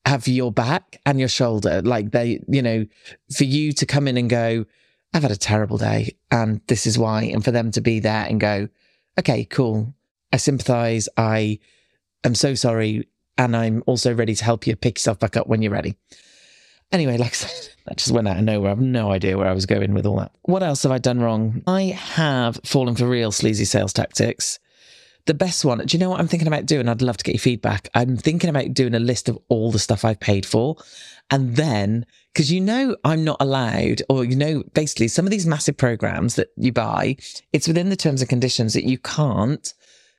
have 0.05 0.29
your 0.29 0.53
back 0.53 1.01
and 1.07 1.19
your 1.19 1.29
shoulder. 1.29 1.81
Like 1.81 2.11
they, 2.11 2.45
you 2.47 2.61
know, 2.61 2.85
for 3.35 3.45
you 3.45 3.73
to 3.73 3.87
come 3.87 4.07
in 4.07 4.19
and 4.19 4.29
go, 4.29 4.67
I've 5.15 5.23
had 5.23 5.31
a 5.31 5.37
terrible 5.37 5.79
day 5.79 6.17
and 6.31 6.61
this 6.67 6.87
is 6.87 6.99
why. 6.99 7.23
And 7.23 7.43
for 7.45 7.53
them 7.53 7.71
to 7.71 7.81
be 7.81 8.01
there 8.01 8.27
and 8.29 8.41
go, 8.41 8.69
okay, 9.19 9.45
cool. 9.45 9.95
I 10.35 10.37
sympathize. 10.37 11.09
I 11.17 11.61
am 12.25 12.35
so 12.35 12.57
sorry. 12.57 13.09
And 13.39 13.57
I'm 13.57 13.85
also 13.87 14.13
ready 14.13 14.35
to 14.35 14.45
help 14.45 14.67
you 14.67 14.75
pick 14.75 14.99
yourself 14.99 15.21
back 15.21 15.37
up 15.37 15.47
when 15.47 15.63
you're 15.63 15.71
ready. 15.71 15.95
Anyway, 16.91 17.17
like 17.17 17.31
I 17.31 17.35
said, 17.35 17.75
that 17.87 17.99
just 17.99 18.11
went 18.11 18.27
out 18.27 18.39
of 18.39 18.43
nowhere. 18.43 18.71
I 18.71 18.75
have 18.75 18.81
no 18.81 19.13
idea 19.13 19.39
where 19.39 19.47
I 19.47 19.53
was 19.53 19.65
going 19.65 19.95
with 19.95 20.07
all 20.07 20.17
that. 20.17 20.33
What 20.43 20.65
else 20.65 20.83
have 20.83 20.91
I 20.91 20.99
done 20.99 21.21
wrong? 21.21 21.63
I 21.69 21.83
have 21.83 22.59
fallen 22.65 22.97
for 22.97 23.07
real 23.07 23.31
sleazy 23.31 23.65
sales 23.65 23.93
tactics. 23.93 24.59
The 25.27 25.35
best 25.35 25.65
one, 25.65 25.79
do 25.79 25.97
you 25.97 26.01
know 26.01 26.11
what 26.11 26.19
I'm 26.19 26.27
thinking 26.27 26.49
about 26.49 26.67
doing? 26.67 26.89
I'd 26.89 27.01
love 27.01 27.17
to 27.19 27.25
get 27.25 27.37
your 27.37 27.41
feedback. 27.41 27.89
I'm 27.95 28.17
thinking 28.17 28.51
about 28.51 28.75
doing 28.75 28.95
a 28.95 29.01
list 29.01 29.29
of 29.29 29.39
all 29.49 29.71
the 29.71 29.79
stuff 29.79 30.05
I've 30.05 30.21
paid 30.21 30.45
for. 30.45 30.77
And 31.31 31.55
then, 31.55 32.07
because 32.33 32.51
you 32.51 32.61
know, 32.61 32.97
I'm 33.05 33.23
not 33.23 33.37
allowed, 33.39 34.03
or 34.09 34.25
you 34.25 34.35
know, 34.35 34.65
basically 34.75 35.09
some 35.09 35.27
of 35.27 35.31
these 35.31 35.47
massive 35.47 35.77
programs 35.77 36.35
that 36.35 36.49
you 36.57 36.73
buy, 36.73 37.19
it's 37.53 37.69
within 37.69 37.89
the 37.89 37.97
terms 37.97 38.21
and 38.21 38.29
conditions 38.29 38.75
that 38.75 38.85
you 38.85 38.99
can't 38.99 39.73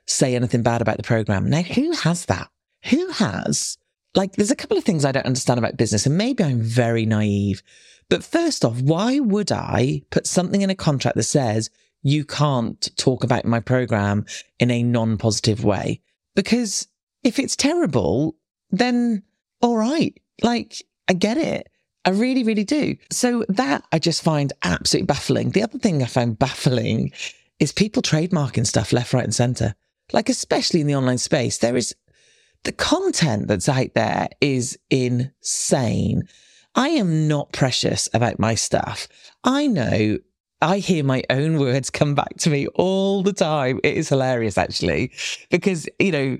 say 0.07 0.35
anything 0.35 0.61
bad 0.63 0.81
about 0.81 0.97
the 0.97 1.03
program. 1.03 1.49
Now, 1.49 1.61
who 1.61 1.91
has 1.91 2.25
that? 2.25 2.49
Who 2.85 3.09
has? 3.11 3.77
Like, 4.13 4.33
there's 4.33 4.51
a 4.51 4.55
couple 4.55 4.77
of 4.77 4.83
things 4.83 5.03
I 5.03 5.11
don't 5.11 5.25
understand 5.25 5.59
about 5.59 5.77
business, 5.77 6.05
and 6.05 6.17
maybe 6.17 6.43
I'm 6.43 6.61
very 6.61 7.05
naive. 7.05 7.61
But 8.09 8.23
first 8.23 8.63
off, 8.63 8.79
why 8.81 9.19
would 9.19 9.51
I 9.51 10.03
put 10.11 10.27
something 10.27 10.61
in 10.61 10.69
a 10.69 10.75
contract 10.75 11.17
that 11.17 11.23
says 11.23 11.69
you 12.03 12.23
can't 12.23 12.95
talk 12.97 13.23
about 13.23 13.45
my 13.45 13.59
program 13.59 14.25
in 14.59 14.71
a 14.71 14.83
non 14.83 15.17
positive 15.17 15.63
way? 15.63 16.01
Because 16.35 16.87
if 17.23 17.39
it's 17.39 17.55
terrible, 17.55 18.35
then 18.69 19.23
all 19.61 19.77
right. 19.77 20.17
Like, 20.41 20.85
I 21.07 21.13
get 21.13 21.37
it. 21.37 21.69
I 22.05 22.11
really, 22.11 22.43
really 22.43 22.63
do. 22.63 22.95
So 23.09 23.43
that 23.49 23.83
I 23.91 23.97
just 23.97 24.21
find 24.21 24.53
absolutely 24.63 25.07
baffling. 25.07 25.49
The 25.51 25.63
other 25.63 25.79
thing 25.79 26.03
I 26.03 26.05
find 26.05 26.37
baffling 26.37 27.11
is 27.59 27.71
people 27.71 28.03
trademarking 28.03 28.67
stuff 28.67 28.93
left, 28.93 29.13
right, 29.13 29.23
and 29.23 29.33
center 29.33 29.73
like 30.13 30.29
especially 30.29 30.81
in 30.81 30.87
the 30.87 30.95
online 30.95 31.17
space, 31.17 31.57
there 31.57 31.77
is 31.77 31.95
the 32.63 32.71
content 32.71 33.47
that's 33.47 33.69
out 33.69 33.93
there 33.93 34.27
is 34.41 34.77
insane. 34.89 36.27
I 36.73 36.89
am 36.89 37.27
not 37.27 37.53
precious 37.53 38.09
about 38.13 38.39
my 38.39 38.55
stuff. 38.55 39.07
I 39.43 39.67
know 39.67 40.17
I 40.61 40.79
hear 40.79 41.03
my 41.03 41.23
own 41.29 41.59
words 41.59 41.89
come 41.89 42.15
back 42.15 42.37
to 42.39 42.49
me 42.49 42.67
all 42.67 43.23
the 43.23 43.33
time. 43.33 43.79
It 43.83 43.95
is 43.95 44.09
hilarious, 44.09 44.57
actually, 44.57 45.11
because, 45.49 45.87
you 45.99 46.11
know, 46.11 46.37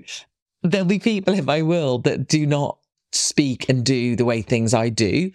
there'll 0.62 0.86
be 0.86 0.98
people 0.98 1.34
in 1.34 1.44
my 1.44 1.62
world 1.62 2.04
that 2.04 2.26
do 2.26 2.46
not 2.46 2.78
speak 3.12 3.68
and 3.68 3.84
do 3.84 4.16
the 4.16 4.24
way 4.24 4.42
things 4.42 4.74
I 4.74 4.88
do. 4.88 5.30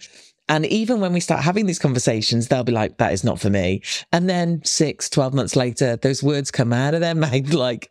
And 0.48 0.66
even 0.66 1.00
when 1.00 1.12
we 1.12 1.20
start 1.20 1.42
having 1.42 1.66
these 1.66 1.78
conversations, 1.78 2.48
they'll 2.48 2.64
be 2.64 2.72
like, 2.72 2.98
that 2.98 3.12
is 3.12 3.24
not 3.24 3.40
for 3.40 3.48
me. 3.48 3.82
And 4.12 4.28
then 4.28 4.60
six, 4.64 5.08
12 5.08 5.32
months 5.32 5.56
later, 5.56 5.96
those 5.96 6.22
words 6.22 6.50
come 6.50 6.72
out 6.72 6.94
of 6.94 7.00
their 7.00 7.14
mouth 7.14 7.52
like, 7.52 7.90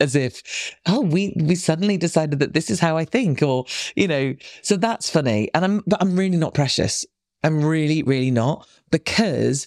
as 0.00 0.14
if, 0.14 0.42
oh, 0.86 1.00
we 1.00 1.34
we 1.36 1.54
suddenly 1.54 1.96
decided 1.96 2.38
that 2.40 2.52
this 2.52 2.70
is 2.70 2.80
how 2.80 2.96
I 2.96 3.04
think, 3.04 3.42
or 3.42 3.64
you 3.96 4.08
know, 4.08 4.34
so 4.62 4.76
that's 4.76 5.10
funny. 5.10 5.50
And 5.54 5.64
I'm 5.64 5.82
but 5.86 6.00
I'm 6.02 6.16
really 6.16 6.36
not 6.36 6.54
precious. 6.54 7.06
I'm 7.44 7.64
really, 7.64 8.02
really 8.02 8.30
not 8.30 8.68
because 8.90 9.66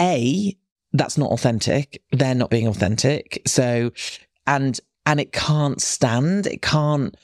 a 0.00 0.56
that's 0.92 1.18
not 1.18 1.32
authentic. 1.32 2.02
They're 2.12 2.34
not 2.34 2.50
being 2.50 2.68
authentic. 2.68 3.42
So, 3.46 3.90
and 4.46 4.78
and 5.06 5.20
it 5.20 5.32
can't 5.32 5.80
stand. 5.80 6.46
It 6.46 6.62
can't 6.62 7.14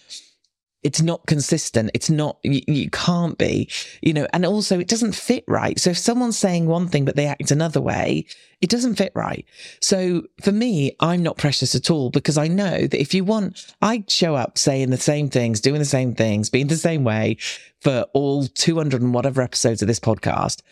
it's 0.83 1.03
not 1.03 1.27
consistent. 1.27 1.91
It's 1.93 2.09
not, 2.09 2.39
you, 2.43 2.63
you, 2.67 2.91
can't 2.91 3.37
be, 3.37 3.69
you 4.01 4.15
know, 4.15 4.27
and 4.33 4.47
also 4.47 4.79
it 4.79 4.89
doesn't 4.89 5.15
fit 5.15 5.45
right. 5.47 5.79
So 5.79 5.91
if 5.91 5.99
someone's 5.99 6.39
saying 6.39 6.67
one 6.67 6.89
thing, 6.89 7.05
but 7.05 7.17
they 7.17 7.27
act 7.27 7.51
another 7.51 7.81
way, 7.81 8.25
it 8.63 8.71
doesn't 8.71 8.97
fit 8.97 9.13
right. 9.15 9.45
So 9.81 10.23
for 10.43 10.53
me, 10.53 10.97
I'm 11.01 11.23
not 11.23 11.37
precious 11.37 11.75
at 11.75 11.91
all 11.91 12.11
because 12.11 12.39
I 12.39 12.49
know 12.49 12.87
that 12.87 13.01
if 13.01 13.13
you 13.13 13.25
want, 13.25 13.75
I 13.83 14.05
show 14.09 14.35
up 14.35 14.57
saying 14.57 14.91
the 14.91 14.97
same 14.97 15.29
things, 15.29 15.61
doing 15.61 15.81
the 15.81 15.85
same 15.85 16.15
things, 16.15 16.49
being 16.49 16.69
the 16.69 16.77
same 16.77 17.05
way 17.05 17.37
for 17.81 18.07
all 18.15 18.47
200 18.47 19.03
and 19.03 19.13
whatever 19.13 19.43
episodes 19.43 19.83
of 19.83 19.89
this 19.89 20.01
podcast. 20.01 20.63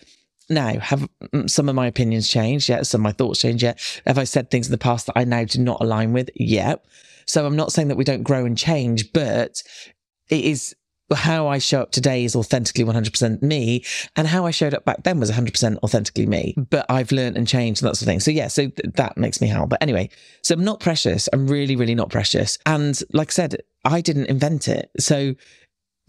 Now, 0.51 0.79
have 0.79 1.07
mm, 1.35 1.51
some 1.51 1.69
of 1.69 1.75
my 1.75 1.87
opinions 1.87 2.29
changed? 2.29 2.69
Yeah. 2.71 2.83
Some 2.83 3.03
of 3.03 3.05
my 3.05 3.13
thoughts 3.13 3.41
changed? 3.41 3.63
Yeah. 3.63 3.75
Have 4.07 4.19
I 4.19 4.25
said 4.25 4.51
things 4.51 4.69
in 4.69 4.73
the 4.73 4.79
past 4.79 5.07
that 5.07 5.19
I 5.19 5.25
now 5.25 5.45
do 5.45 5.61
not 5.61 5.83
align 5.83 6.15
with? 6.15 6.31
Yeah. 6.35 6.77
So 7.27 7.45
I'm 7.45 7.57
not 7.57 7.73
saying 7.73 7.89
that 7.89 7.97
we 7.97 8.05
don't 8.05 8.23
grow 8.23 8.47
and 8.47 8.57
change, 8.57 9.13
but 9.13 9.63
it 10.31 10.45
is 10.45 10.75
how 11.15 11.49
I 11.49 11.59
show 11.59 11.81
up 11.81 11.91
today 11.91 12.25
is 12.25 12.37
authentically 12.37 12.85
100% 12.85 13.43
me, 13.43 13.85
and 14.17 14.29
how 14.29 14.47
I 14.47 14.51
showed 14.51 14.75
up 14.75 14.85
back 14.85 15.03
then 15.05 15.21
was 15.21 15.31
100% 15.31 15.79
authentically 15.83 16.27
me. 16.27 16.55
But 16.57 16.87
I've 16.89 17.13
learned 17.13 17.37
and 17.37 17.49
changed 17.49 17.83
and 17.83 17.89
that 17.89 17.97
sort 17.97 18.03
of 18.03 18.09
thing. 18.09 18.21
So 18.21 18.31
yeah, 18.31 18.49
so 18.49 18.69
th- 18.69 18.95
that 18.95 19.17
makes 19.17 19.41
me 19.41 19.49
howl. 19.49 19.67
But 19.67 19.83
anyway, 19.83 20.11
so 20.43 20.55
I'm 20.55 20.65
not 20.65 20.81
precious. 20.81 21.29
I'm 21.33 21.49
really, 21.49 21.77
really 21.77 21.95
not 21.95 22.11
precious. 22.11 22.59
And 22.67 23.01
like 23.13 23.31
I 23.31 23.33
said, 23.33 23.63
I 23.85 24.01
didn't 24.01 24.27
invent 24.27 24.69
it. 24.69 24.91
So 24.99 25.35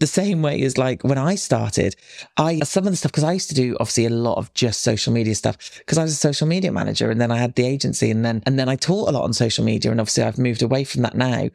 the 0.00 0.06
same 0.06 0.40
way 0.40 0.62
as 0.62 0.78
like 0.78 1.04
when 1.04 1.18
I 1.18 1.34
started, 1.34 1.94
I 2.36 2.60
some 2.60 2.86
of 2.86 2.92
the 2.92 2.96
stuff 2.96 3.12
because 3.12 3.24
I 3.24 3.32
used 3.32 3.50
to 3.50 3.54
do 3.54 3.76
obviously 3.78 4.06
a 4.06 4.10
lot 4.10 4.38
of 4.38 4.52
just 4.54 4.80
social 4.80 5.12
media 5.12 5.34
stuff 5.34 5.78
because 5.78 5.98
I 5.98 6.02
was 6.02 6.12
a 6.12 6.16
social 6.16 6.46
media 6.46 6.72
manager 6.72 7.10
and 7.10 7.20
then 7.20 7.30
I 7.30 7.36
had 7.36 7.54
the 7.54 7.66
agency 7.66 8.10
and 8.10 8.24
then 8.24 8.42
and 8.46 8.58
then 8.58 8.68
I 8.68 8.76
taught 8.76 9.10
a 9.10 9.12
lot 9.12 9.24
on 9.24 9.34
social 9.34 9.62
media 9.62 9.90
and 9.90 10.00
obviously 10.00 10.24
I've 10.24 10.38
moved 10.38 10.62
away 10.62 10.84
from 10.84 11.02
that 11.02 11.14
now. 11.14 11.50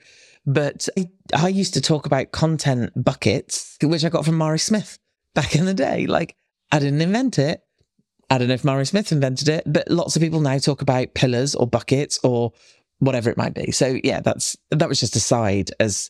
But 0.45 0.87
I 1.33 1.47
used 1.47 1.73
to 1.73 1.81
talk 1.81 2.05
about 2.05 2.31
content 2.31 2.91
buckets, 2.95 3.77
which 3.81 4.05
I 4.05 4.09
got 4.09 4.25
from 4.25 4.37
Mari 4.37 4.59
Smith 4.59 4.99
back 5.33 5.55
in 5.55 5.65
the 5.65 5.73
day. 5.73 6.05
Like, 6.05 6.35
I 6.71 6.79
didn't 6.79 7.01
invent 7.01 7.39
it. 7.39 7.61
I 8.29 8.37
don't 8.37 8.47
know 8.47 8.53
if 8.55 8.63
Mari 8.63 8.85
Smith 8.85 9.11
invented 9.11 9.49
it, 9.49 9.63
but 9.65 9.89
lots 9.89 10.15
of 10.15 10.21
people 10.21 10.41
now 10.41 10.57
talk 10.57 10.81
about 10.81 11.13
pillars 11.13 11.55
or 11.55 11.67
buckets 11.67 12.19
or 12.23 12.53
whatever 12.99 13.29
it 13.29 13.37
might 13.37 13.53
be. 13.53 13.71
So 13.71 13.99
yeah, 14.03 14.21
that's 14.21 14.57
that 14.71 14.89
was 14.89 14.99
just 14.99 15.15
a 15.15 15.19
side 15.19 15.69
as 15.79 16.09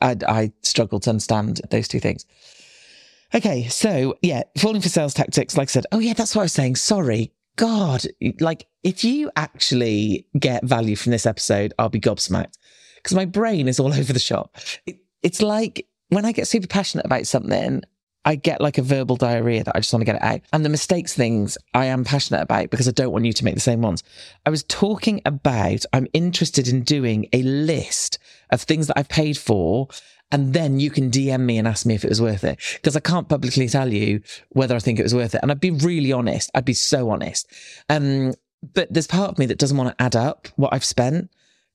I, 0.00 0.16
I 0.26 0.52
struggled 0.62 1.02
to 1.04 1.10
understand 1.10 1.60
those 1.70 1.88
two 1.88 2.00
things. 2.00 2.26
Okay, 3.34 3.68
so 3.68 4.16
yeah, 4.22 4.42
falling 4.58 4.82
for 4.82 4.88
sales 4.88 5.14
tactics. 5.14 5.56
Like 5.56 5.68
I 5.68 5.72
said, 5.72 5.86
oh 5.92 5.98
yeah, 5.98 6.12
that's 6.12 6.34
what 6.34 6.42
I 6.42 6.44
was 6.44 6.52
saying. 6.52 6.76
Sorry, 6.76 7.32
God, 7.56 8.04
like 8.40 8.66
if 8.82 9.02
you 9.02 9.30
actually 9.36 10.26
get 10.38 10.64
value 10.64 10.96
from 10.96 11.12
this 11.12 11.26
episode, 11.26 11.72
I'll 11.78 11.88
be 11.88 12.00
gobsmacked 12.00 12.58
because 13.06 13.16
my 13.16 13.24
brain 13.24 13.68
is 13.68 13.78
all 13.78 13.94
over 13.94 14.12
the 14.12 14.18
shop. 14.18 14.56
It, 14.84 14.98
it's 15.22 15.40
like 15.40 15.86
when 16.08 16.24
I 16.24 16.32
get 16.32 16.48
super 16.48 16.66
passionate 16.66 17.06
about 17.06 17.26
something, 17.26 17.82
I 18.24 18.34
get 18.34 18.60
like 18.60 18.78
a 18.78 18.82
verbal 18.82 19.14
diarrhea 19.14 19.62
that 19.62 19.76
I 19.76 19.78
just 19.78 19.92
want 19.92 20.00
to 20.00 20.06
get 20.06 20.16
it 20.16 20.22
out. 20.22 20.40
And 20.52 20.64
the 20.64 20.68
mistakes 20.68 21.14
things 21.14 21.56
I 21.72 21.86
am 21.86 22.02
passionate 22.02 22.42
about 22.42 22.70
because 22.70 22.88
I 22.88 22.90
don't 22.90 23.12
want 23.12 23.24
you 23.24 23.32
to 23.32 23.44
make 23.44 23.54
the 23.54 23.60
same 23.60 23.82
ones. 23.82 24.02
I 24.44 24.50
was 24.50 24.64
talking 24.64 25.22
about 25.24 25.84
I'm 25.92 26.08
interested 26.12 26.66
in 26.66 26.82
doing 26.82 27.28
a 27.32 27.42
list 27.42 28.18
of 28.50 28.62
things 28.62 28.88
that 28.88 28.98
I've 28.98 29.08
paid 29.08 29.38
for. 29.38 29.88
And 30.32 30.52
then 30.54 30.80
you 30.80 30.90
can 30.90 31.12
DM 31.12 31.42
me 31.42 31.56
and 31.56 31.68
ask 31.68 31.86
me 31.86 31.94
if 31.94 32.04
it 32.04 32.08
was 32.08 32.20
worth 32.20 32.42
it. 32.42 32.58
Because 32.74 32.96
I 32.96 33.00
can't 33.00 33.28
publicly 33.28 33.68
tell 33.68 33.92
you 33.92 34.22
whether 34.48 34.74
I 34.74 34.80
think 34.80 34.98
it 34.98 35.04
was 35.04 35.14
worth 35.14 35.36
it. 35.36 35.40
And 35.40 35.52
I'd 35.52 35.60
be 35.60 35.70
really 35.70 36.12
honest. 36.12 36.50
I'd 36.52 36.64
be 36.64 36.74
so 36.74 37.10
honest. 37.10 37.48
Um, 37.88 38.34
but 38.74 38.92
there's 38.92 39.06
part 39.06 39.30
of 39.30 39.38
me 39.38 39.46
that 39.46 39.58
doesn't 39.58 39.76
want 39.76 39.96
to 39.96 40.02
add 40.02 40.16
up 40.16 40.48
what 40.56 40.74
I've 40.74 40.84
spent 40.84 41.30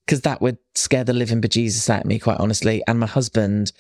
because 0.05 0.21
that 0.21 0.41
would 0.41 0.57
scare 0.75 1.03
the 1.03 1.13
living 1.13 1.41
bejesus 1.41 1.89
out 1.89 2.01
of 2.01 2.05
me, 2.07 2.19
quite 2.19 2.39
honestly. 2.39 2.83
And 2.87 2.99
my 2.99 3.07
husband, 3.07 3.71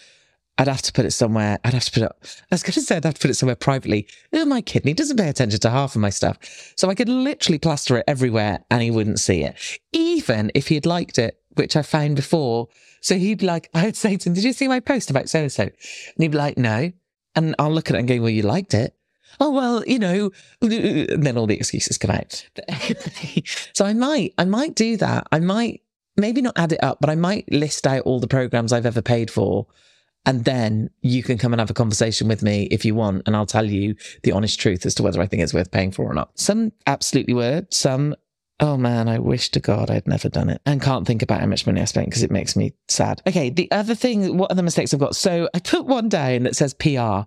I'd 0.57 0.67
have 0.67 0.81
to 0.83 0.93
put 0.93 1.05
it 1.05 1.11
somewhere. 1.11 1.59
I'd 1.63 1.73
have 1.73 1.85
to 1.85 1.91
put 1.91 2.03
it. 2.03 2.11
I 2.51 2.55
was 2.55 2.63
going 2.63 2.73
to 2.73 2.81
say 2.81 2.97
I'd 2.97 3.05
have 3.05 3.15
to 3.15 3.19
put 3.19 3.31
it 3.31 3.35
somewhere 3.35 3.55
privately. 3.55 4.07
Oh, 4.33 4.45
my 4.45 4.61
kidney 4.61 4.93
doesn't 4.93 5.17
pay 5.17 5.29
attention 5.29 5.59
to 5.59 5.69
half 5.69 5.95
of 5.95 6.01
my 6.01 6.09
stuff, 6.09 6.37
so 6.75 6.89
I 6.89 6.95
could 6.95 7.09
literally 7.09 7.59
plaster 7.59 7.97
it 7.97 8.05
everywhere, 8.07 8.63
and 8.69 8.81
he 8.81 8.91
wouldn't 8.91 9.19
see 9.19 9.43
it, 9.43 9.55
even 9.91 10.51
if 10.53 10.67
he'd 10.67 10.85
liked 10.85 11.17
it, 11.17 11.39
which 11.55 11.75
I 11.75 11.81
found 11.81 12.15
before. 12.15 12.67
So 13.01 13.17
he'd 13.17 13.39
be 13.39 13.47
like, 13.47 13.69
I 13.73 13.85
would 13.85 13.97
say 13.97 14.17
to 14.17 14.29
him, 14.29 14.35
"Did 14.35 14.43
you 14.43 14.53
see 14.53 14.67
my 14.67 14.79
post 14.79 15.09
about 15.09 15.29
so 15.29 15.39
and 15.39 15.51
so?" 15.51 15.63
And 15.63 15.73
he'd 16.17 16.31
be 16.31 16.37
like, 16.37 16.57
"No," 16.57 16.91
and 17.35 17.55
I'll 17.57 17.73
look 17.73 17.89
at 17.89 17.95
it 17.95 17.99
and 17.99 18.07
go, 18.07 18.19
"Well, 18.19 18.29
you 18.29 18.43
liked 18.43 18.73
it." 18.73 18.95
Oh 19.39 19.49
well, 19.49 19.83
you 19.85 19.97
know, 19.97 20.31
and 20.61 21.23
then 21.23 21.37
all 21.37 21.47
the 21.47 21.55
excuses 21.55 21.97
come 21.97 22.11
out. 22.11 22.45
so 23.73 23.85
I 23.85 23.93
might, 23.93 24.33
I 24.37 24.45
might 24.45 24.75
do 24.75 24.97
that. 24.97 25.27
I 25.31 25.39
might 25.39 25.81
maybe 26.21 26.41
not 26.41 26.57
add 26.57 26.71
it 26.71 26.83
up, 26.83 26.99
but 27.01 27.09
I 27.09 27.15
might 27.15 27.51
list 27.51 27.85
out 27.85 28.03
all 28.03 28.19
the 28.19 28.27
programs 28.27 28.71
I've 28.71 28.85
ever 28.85 29.01
paid 29.01 29.29
for. 29.29 29.67
And 30.25 30.45
then 30.45 30.91
you 31.01 31.23
can 31.23 31.39
come 31.39 31.51
and 31.51 31.59
have 31.59 31.71
a 31.71 31.73
conversation 31.73 32.27
with 32.27 32.43
me 32.43 32.67
if 32.69 32.85
you 32.85 32.93
want, 32.93 33.23
and 33.25 33.35
I'll 33.35 33.47
tell 33.47 33.65
you 33.65 33.95
the 34.21 34.31
honest 34.31 34.59
truth 34.59 34.85
as 34.85 34.93
to 34.95 35.03
whether 35.03 35.19
I 35.19 35.25
think 35.25 35.41
it's 35.41 35.53
worth 35.53 35.71
paying 35.71 35.91
for 35.91 36.05
or 36.05 36.13
not. 36.13 36.39
Some 36.39 36.73
absolutely 36.85 37.33
were, 37.33 37.65
some, 37.71 38.15
oh 38.59 38.77
man, 38.77 39.09
I 39.09 39.17
wish 39.17 39.49
to 39.49 39.59
God 39.59 39.89
I'd 39.89 40.07
never 40.07 40.29
done 40.29 40.51
it 40.51 40.61
and 40.63 40.79
can't 40.79 41.07
think 41.07 41.23
about 41.23 41.39
how 41.39 41.47
much 41.47 41.65
money 41.65 41.81
I 41.81 41.85
spent 41.85 42.05
because 42.05 42.21
it 42.21 42.29
makes 42.29 42.55
me 42.55 42.73
sad. 42.87 43.23
Okay, 43.25 43.49
the 43.49 43.69
other 43.71 43.95
thing, 43.95 44.37
what 44.37 44.51
are 44.51 44.55
the 44.55 44.61
mistakes 44.61 44.93
I've 44.93 44.99
got? 44.99 45.15
So 45.15 45.49
I 45.55 45.59
put 45.59 45.87
one 45.87 46.07
down 46.07 46.43
that 46.43 46.55
says 46.55 46.75
PR. 46.75 47.21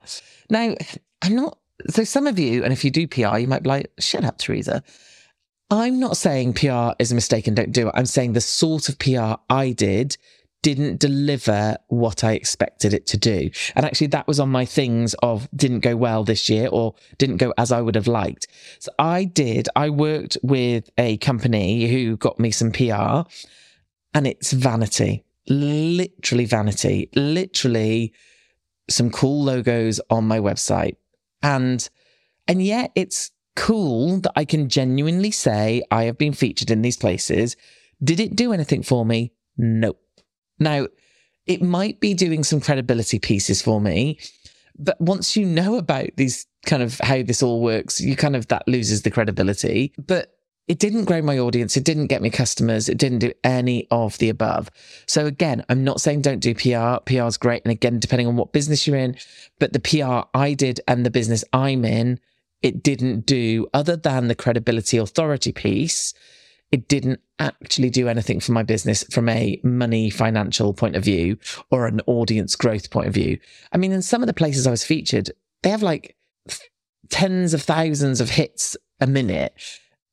Now, 0.49 0.77
I'm 1.21 1.35
not, 1.35 1.59
so 1.91 2.05
some 2.05 2.29
of 2.29 2.39
you, 2.39 2.63
and 2.63 2.73
if 2.73 2.85
you 2.85 2.93
do 2.93 3.09
PR, 3.09 3.39
you 3.39 3.49
might 3.49 3.65
be 3.65 3.71
like, 3.71 3.91
shut 3.99 4.25
up, 4.25 4.39
Teresa. 4.39 4.85
I'm 5.71 5.99
not 5.99 6.17
saying 6.17 6.55
PR 6.55 6.91
is 6.99 7.11
a 7.11 7.15
mistake 7.15 7.47
and 7.47 7.57
don't 7.57 7.73
do 7.73 7.89
it. 7.89 7.95
I'm 7.95 8.07
saying 8.07 8.33
the 8.33 8.41
sort 8.41 8.89
of 8.89 8.99
PR 8.99 9.35
I 9.49 9.73
did 9.73 10.17
didn't 10.65 10.99
deliver 10.99 11.77
what 11.89 12.25
I 12.25 12.33
expected 12.33 12.95
it 12.95 13.07
to 13.09 13.19
do. 13.19 13.51
And 13.77 13.85
actually, 13.85 14.07
that 14.09 14.27
was 14.27 14.41
on 14.41 14.49
my 14.49 14.65
things 14.65 15.13
of 15.23 15.47
didn't 15.55 15.81
go 15.81 15.95
well 15.95 16.25
this 16.25 16.49
year 16.49 16.69
or 16.69 16.95
didn't 17.19 17.37
go 17.37 17.53
as 17.59 17.71
I 17.71 17.83
would 17.83 17.95
have 17.95 18.07
liked. 18.07 18.47
So 18.79 18.91
I 18.99 19.25
did, 19.25 19.69
I 19.77 19.91
worked 19.91 20.39
with 20.43 20.89
a 20.97 21.19
company 21.19 21.87
who 21.89 22.17
got 22.17 22.41
me 22.41 22.51
some 22.51 22.73
PR 22.73 23.29
and 24.15 24.27
it's 24.27 24.53
vanity, 24.53 25.23
literally 25.51 26.47
vanity, 26.47 27.11
literally 27.15 28.15
some 28.89 29.11
cool 29.11 29.45
logos 29.45 30.01
on 30.09 30.27
my 30.27 30.39
website. 30.39 30.97
And, 31.43 31.87
and 32.49 32.63
yet 32.63 32.91
it's 32.95 33.33
cool 33.57 34.19
that 34.21 34.33
I 34.37 34.45
can 34.45 34.69
genuinely 34.69 35.31
say 35.31 35.83
I 35.91 36.05
have 36.05 36.19
been 36.19 36.33
featured 36.33 36.71
in 36.71 36.83
these 36.83 36.97
places. 36.97 37.57
Did 38.03 38.21
it 38.21 38.37
do 38.37 38.53
anything 38.53 38.83
for 38.83 39.05
me? 39.07 39.33
Nope. 39.57 40.01
Now, 40.59 40.89
it 41.47 41.63
might 41.63 42.01
be 42.01 42.15
doing 42.15 42.43
some 42.43 42.61
credibility 42.61 43.19
pieces 43.19 43.63
for 43.63 43.81
me, 43.81 44.19
but 44.79 45.01
once 45.01 45.37
you 45.37 45.45
know 45.47 45.77
about 45.77 46.11
these 46.17 46.47
kind 46.65 46.83
of 46.83 46.99
how 47.01 47.23
this 47.23 47.43
all 47.43 47.61
works, 47.61 48.01
you 48.01 48.17
kind 48.17 48.35
of 48.35 48.49
that 48.49 48.67
loses 48.67 49.03
the 49.03 49.11
credibility. 49.11 49.93
But 49.99 50.35
it 50.67 50.79
didn't 50.79 51.05
grow 51.05 51.21
my 51.21 51.39
audience. 51.39 51.77
It 51.77 51.85
didn't 51.85 52.07
get 52.07 52.23
me 52.23 52.31
customers. 52.31 52.89
It 52.89 52.97
didn't 52.97 53.19
do 53.19 53.33
any 53.45 53.87
of 53.91 54.17
the 54.19 54.31
above. 54.31 54.71
So 55.07 55.27
again, 55.27 55.65
I'm 55.69 55.85
not 55.85 56.01
saying 56.01 56.23
don't 56.23 56.41
do 56.41 56.55
PR. 56.55 57.03
PR 57.05 57.27
is 57.27 57.37
great. 57.37 57.63
And 57.65 57.73
again, 57.73 57.99
depending 57.99 58.27
on 58.27 58.37
what 58.37 58.53
business 58.53 58.87
you're 58.87 58.97
in, 58.97 59.17
but 59.59 59.75
the 59.75 59.81
PR 59.81 60.27
I 60.37 60.55
did 60.55 60.81
and 60.89 61.05
the 61.05 61.11
business 61.11 61.45
I'm 61.53 61.85
in 61.85 62.19
it 62.65 62.83
didn't 62.83 63.27
do, 63.27 63.69
other 63.75 63.95
than 63.95 64.27
the 64.27 64.35
credibility 64.35 64.97
authority 64.97 65.53
piece, 65.53 66.15
it 66.73 66.89
didn't 66.89 67.21
actually 67.39 67.91
do 67.91 68.09
anything 68.09 68.41
for 68.41 68.53
my 68.53 68.63
business 68.63 69.05
from 69.13 69.29
a 69.29 69.61
money 69.63 70.09
financial 70.09 70.73
point 70.73 70.97
of 70.97 71.05
view 71.05 71.37
or 71.71 71.87
an 71.87 72.01
audience 72.07 72.57
growth 72.57 72.91
point 72.91 73.07
of 73.07 73.13
view. 73.13 73.39
I 73.73 73.77
mean, 73.77 73.93
in 73.93 74.01
some 74.01 74.23
of 74.23 74.29
the 74.29 74.33
places 74.33 74.67
I 74.67 74.71
was 74.71 74.83
featured, 74.83 75.31
they 75.63 75.69
have 75.69 75.83
like 75.83 76.17
tens 77.11 77.53
of 77.53 77.61
thousands 77.61 78.23
of 78.23 78.31
hits 78.31 78.79
a 78.99 79.07
minute, 79.07 79.53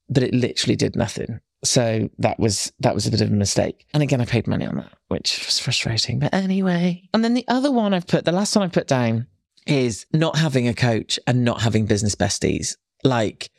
but 0.09 0.21
it 0.21 0.33
literally 0.33 0.75
did 0.75 0.97
nothing. 0.97 1.39
So 1.63 2.09
that 2.19 2.37
was 2.37 2.73
that 2.81 2.93
was 2.93 3.07
a 3.07 3.11
bit 3.11 3.21
of 3.21 3.31
a 3.31 3.35
mistake. 3.35 3.85
And 3.93 4.03
again, 4.03 4.19
I 4.19 4.25
paid 4.25 4.45
money 4.45 4.65
on 4.65 4.75
that, 4.75 4.91
which 5.07 5.45
was 5.45 5.57
frustrating. 5.57 6.19
But 6.19 6.33
anyway. 6.33 7.07
And 7.13 7.23
then 7.23 7.33
the 7.33 7.45
other 7.47 7.71
one 7.71 7.93
I've 7.93 8.07
put, 8.07 8.25
the 8.25 8.33
last 8.33 8.53
one 8.57 8.65
I 8.65 8.67
put 8.67 8.87
down 8.87 9.27
is 9.67 10.05
not 10.13 10.37
having 10.37 10.67
a 10.67 10.73
coach 10.73 11.19
and 11.27 11.43
not 11.43 11.61
having 11.61 11.85
business 11.85 12.15
besties. 12.15 12.75
Like, 13.03 13.51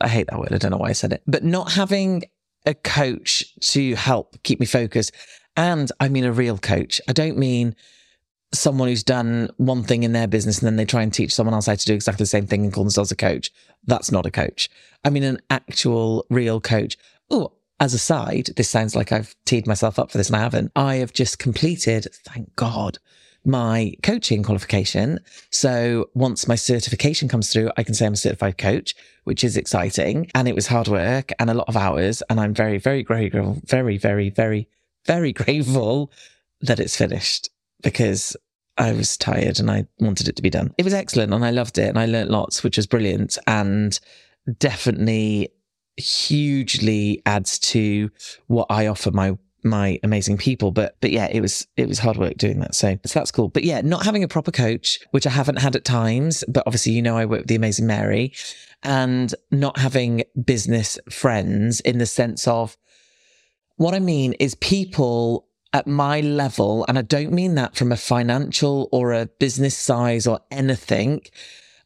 I 0.00 0.08
hate 0.08 0.28
that 0.28 0.38
word. 0.38 0.52
I 0.52 0.58
don't 0.58 0.70
know 0.70 0.76
why 0.76 0.90
I 0.90 0.94
said 0.94 1.12
it, 1.12 1.22
but 1.26 1.44
not 1.44 1.72
having 1.72 2.24
a 2.66 2.74
coach 2.74 3.54
to 3.60 3.94
help 3.94 4.36
keep 4.42 4.60
me 4.60 4.66
focused. 4.66 5.12
And 5.56 5.90
I 5.98 6.08
mean 6.08 6.24
a 6.24 6.32
real 6.32 6.58
coach. 6.58 7.00
I 7.08 7.12
don't 7.12 7.38
mean 7.38 7.74
someone 8.52 8.88
who's 8.88 9.04
done 9.04 9.48
one 9.56 9.82
thing 9.82 10.02
in 10.02 10.12
their 10.12 10.26
business 10.26 10.58
and 10.58 10.66
then 10.66 10.76
they 10.76 10.84
try 10.84 11.02
and 11.02 11.12
teach 11.12 11.32
someone 11.32 11.54
else 11.54 11.66
how 11.66 11.74
to 11.74 11.86
do 11.86 11.94
exactly 11.94 12.24
the 12.24 12.28
same 12.28 12.46
thing 12.46 12.64
and 12.64 12.72
call 12.72 12.84
themselves 12.84 13.12
a 13.12 13.16
coach. 13.16 13.50
That's 13.86 14.10
not 14.10 14.26
a 14.26 14.30
coach. 14.30 14.68
I 15.04 15.10
mean 15.10 15.22
an 15.22 15.40
actual 15.50 16.26
real 16.30 16.60
coach. 16.60 16.96
Oh, 17.30 17.52
as 17.78 17.94
a 17.94 17.98
side, 17.98 18.50
this 18.56 18.68
sounds 18.68 18.94
like 18.94 19.12
I've 19.12 19.34
teed 19.46 19.66
myself 19.66 19.98
up 19.98 20.10
for 20.10 20.18
this 20.18 20.28
and 20.28 20.36
I 20.36 20.40
haven't. 20.40 20.72
I 20.76 20.96
have 20.96 21.12
just 21.12 21.38
completed, 21.38 22.08
thank 22.26 22.54
God, 22.56 22.98
my 23.44 23.94
coaching 24.02 24.42
qualification. 24.42 25.18
So 25.50 26.10
once 26.14 26.46
my 26.46 26.56
certification 26.56 27.28
comes 27.28 27.52
through, 27.52 27.70
I 27.76 27.82
can 27.82 27.94
say 27.94 28.06
I'm 28.06 28.12
a 28.12 28.16
certified 28.16 28.58
coach, 28.58 28.94
which 29.24 29.42
is 29.44 29.56
exciting. 29.56 30.30
And 30.34 30.46
it 30.48 30.54
was 30.54 30.66
hard 30.66 30.88
work 30.88 31.32
and 31.38 31.50
a 31.50 31.54
lot 31.54 31.68
of 31.68 31.76
hours. 31.76 32.22
And 32.28 32.38
I'm 32.38 32.54
very, 32.54 32.78
very 32.78 33.02
grateful, 33.02 33.58
very, 33.64 33.96
very, 33.96 34.30
very, 34.30 34.68
very 35.06 35.32
grateful 35.44 36.12
that 36.60 36.80
it's 36.80 36.96
finished 36.96 37.48
because 37.82 38.36
I 38.76 38.92
was 38.92 39.16
tired 39.16 39.58
and 39.58 39.70
I 39.70 39.86
wanted 39.98 40.28
it 40.28 40.36
to 40.36 40.42
be 40.42 40.50
done. 40.50 40.74
It 40.78 40.84
was 40.84 40.94
excellent 40.94 41.32
and 41.32 41.44
I 41.44 41.50
loved 41.50 41.78
it 41.78 41.88
and 41.88 41.98
I 41.98 42.06
learnt 42.06 42.30
lots, 42.30 42.62
which 42.62 42.76
was 42.76 42.86
brilliant 42.86 43.38
and 43.46 43.98
definitely 44.58 45.50
hugely 45.96 47.22
adds 47.26 47.58
to 47.58 48.10
what 48.46 48.66
I 48.70 48.86
offer 48.86 49.10
my 49.10 49.36
my 49.64 49.98
amazing 50.02 50.36
people 50.36 50.70
but 50.70 50.96
but 51.00 51.10
yeah 51.10 51.28
it 51.30 51.40
was 51.40 51.66
it 51.76 51.88
was 51.88 51.98
hard 51.98 52.16
work 52.16 52.36
doing 52.36 52.60
that. 52.60 52.74
So 52.74 52.98
so 53.04 53.18
that's 53.18 53.30
cool. 53.30 53.48
But 53.48 53.64
yeah 53.64 53.80
not 53.80 54.04
having 54.04 54.24
a 54.24 54.28
proper 54.28 54.50
coach 54.50 55.00
which 55.10 55.26
i 55.26 55.30
haven't 55.30 55.58
had 55.58 55.76
at 55.76 55.84
times 55.84 56.44
but 56.48 56.62
obviously 56.66 56.92
you 56.92 57.02
know 57.02 57.16
i 57.16 57.24
work 57.24 57.40
with 57.40 57.48
the 57.48 57.54
amazing 57.54 57.86
mary 57.86 58.32
and 58.82 59.34
not 59.50 59.78
having 59.78 60.22
business 60.42 60.98
friends 61.10 61.80
in 61.80 61.98
the 61.98 62.06
sense 62.06 62.46
of 62.48 62.76
what 63.76 63.94
i 63.94 63.98
mean 63.98 64.32
is 64.34 64.54
people 64.56 65.46
at 65.72 65.86
my 65.86 66.20
level 66.20 66.84
and 66.88 66.98
i 66.98 67.02
don't 67.02 67.32
mean 67.32 67.54
that 67.54 67.76
from 67.76 67.92
a 67.92 67.96
financial 67.96 68.88
or 68.92 69.12
a 69.12 69.26
business 69.26 69.76
size 69.76 70.26
or 70.26 70.40
anything. 70.50 71.20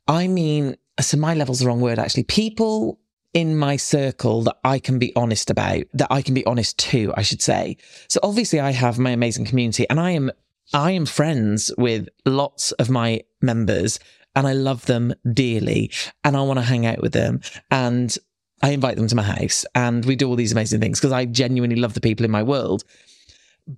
I 0.06 0.28
mean 0.28 0.76
so 1.00 1.16
my 1.16 1.34
level's 1.34 1.60
the 1.60 1.66
wrong 1.66 1.80
word 1.80 1.98
actually. 1.98 2.24
People 2.24 3.00
in 3.34 3.56
my 3.56 3.76
circle 3.76 4.42
that 4.42 4.56
I 4.64 4.78
can 4.78 4.98
be 4.98 5.14
honest 5.16 5.50
about, 5.50 5.82
that 5.92 6.06
I 6.10 6.22
can 6.22 6.34
be 6.34 6.46
honest 6.46 6.78
to, 6.78 7.12
I 7.16 7.22
should 7.22 7.42
say. 7.42 7.76
So 8.08 8.20
obviously 8.22 8.60
I 8.60 8.70
have 8.70 8.98
my 8.98 9.10
amazing 9.10 9.44
community 9.44 9.86
and 9.90 10.00
I 10.00 10.12
am 10.12 10.30
I 10.72 10.92
am 10.92 11.04
friends 11.04 11.70
with 11.76 12.08
lots 12.24 12.72
of 12.72 12.88
my 12.88 13.22
members 13.42 13.98
and 14.34 14.46
I 14.46 14.54
love 14.54 14.86
them 14.86 15.12
dearly 15.30 15.90
and 16.24 16.36
I 16.36 16.42
want 16.42 16.58
to 16.58 16.64
hang 16.64 16.86
out 16.86 17.02
with 17.02 17.12
them 17.12 17.42
and 17.70 18.16
I 18.62 18.70
invite 18.70 18.96
them 18.96 19.08
to 19.08 19.14
my 19.14 19.22
house 19.22 19.66
and 19.74 20.04
we 20.06 20.16
do 20.16 20.26
all 20.26 20.36
these 20.36 20.52
amazing 20.52 20.80
things 20.80 20.98
because 20.98 21.12
I 21.12 21.26
genuinely 21.26 21.76
love 21.76 21.92
the 21.92 22.00
people 22.00 22.24
in 22.24 22.30
my 22.30 22.42
world. 22.42 22.84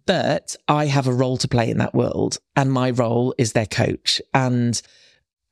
But 0.06 0.54
I 0.68 0.86
have 0.86 1.06
a 1.06 1.12
role 1.12 1.38
to 1.38 1.48
play 1.48 1.70
in 1.70 1.78
that 1.78 1.94
world 1.94 2.38
and 2.54 2.72
my 2.72 2.90
role 2.90 3.34
is 3.38 3.52
their 3.52 3.66
coach 3.66 4.22
and 4.32 4.80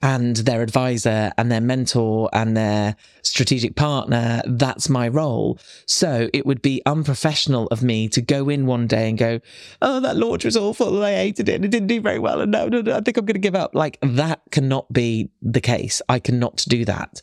and 0.05 0.37
their 0.37 0.61
advisor 0.61 1.33
and 1.39 1.51
their 1.51 1.63
mentor 1.63 2.29
and 2.35 2.55
their 2.55 2.95
strategic 3.23 3.75
partner. 3.75 4.43
That's 4.45 4.91
my 4.91 5.09
role. 5.09 5.59
So 5.87 6.29
it 6.35 6.45
would 6.45 6.61
be 6.61 6.83
unprofessional 6.85 7.69
of 7.69 7.83
me 7.83 8.11
to 8.11 8.21
go 8.21 8.51
in 8.51 8.67
one 8.67 8.87
day 8.87 9.09
and 9.09 9.17
go, 9.17 9.41
Oh, 9.81 10.01
that 10.01 10.19
launch 10.19 10.45
was 10.45 10.59
awful. 10.59 11.03
I 11.03 11.15
hated 11.15 11.49
it 11.49 11.55
and 11.55 11.65
it 11.65 11.71
didn't 11.71 11.89
do 11.89 12.03
very 12.03 12.19
well. 12.19 12.43
And 12.43 12.53
no, 12.53 12.69
no, 12.69 12.83
no, 12.83 12.99
I 12.99 13.01
think 13.01 13.17
I'm 13.17 13.25
going 13.25 13.35
to 13.35 13.41
give 13.41 13.55
up. 13.55 13.75
Like 13.75 13.99
that 14.03 14.43
cannot 14.51 14.93
be 14.93 15.31
the 15.41 15.63
case. 15.63 16.03
I 16.07 16.19
cannot 16.19 16.63
do 16.69 16.85
that. 16.85 17.23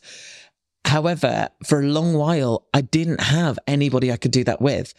However, 0.84 1.50
for 1.64 1.80
a 1.80 1.86
long 1.86 2.14
while, 2.14 2.66
I 2.74 2.80
didn't 2.80 3.20
have 3.20 3.60
anybody 3.68 4.10
I 4.10 4.16
could 4.16 4.32
do 4.32 4.42
that 4.42 4.60
with. 4.60 4.92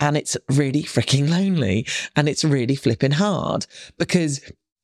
And 0.00 0.16
it's 0.16 0.36
really 0.48 0.82
freaking 0.82 1.30
lonely 1.30 1.86
and 2.16 2.28
it's 2.28 2.42
really 2.42 2.74
flipping 2.74 3.12
hard 3.12 3.66
because 3.98 4.40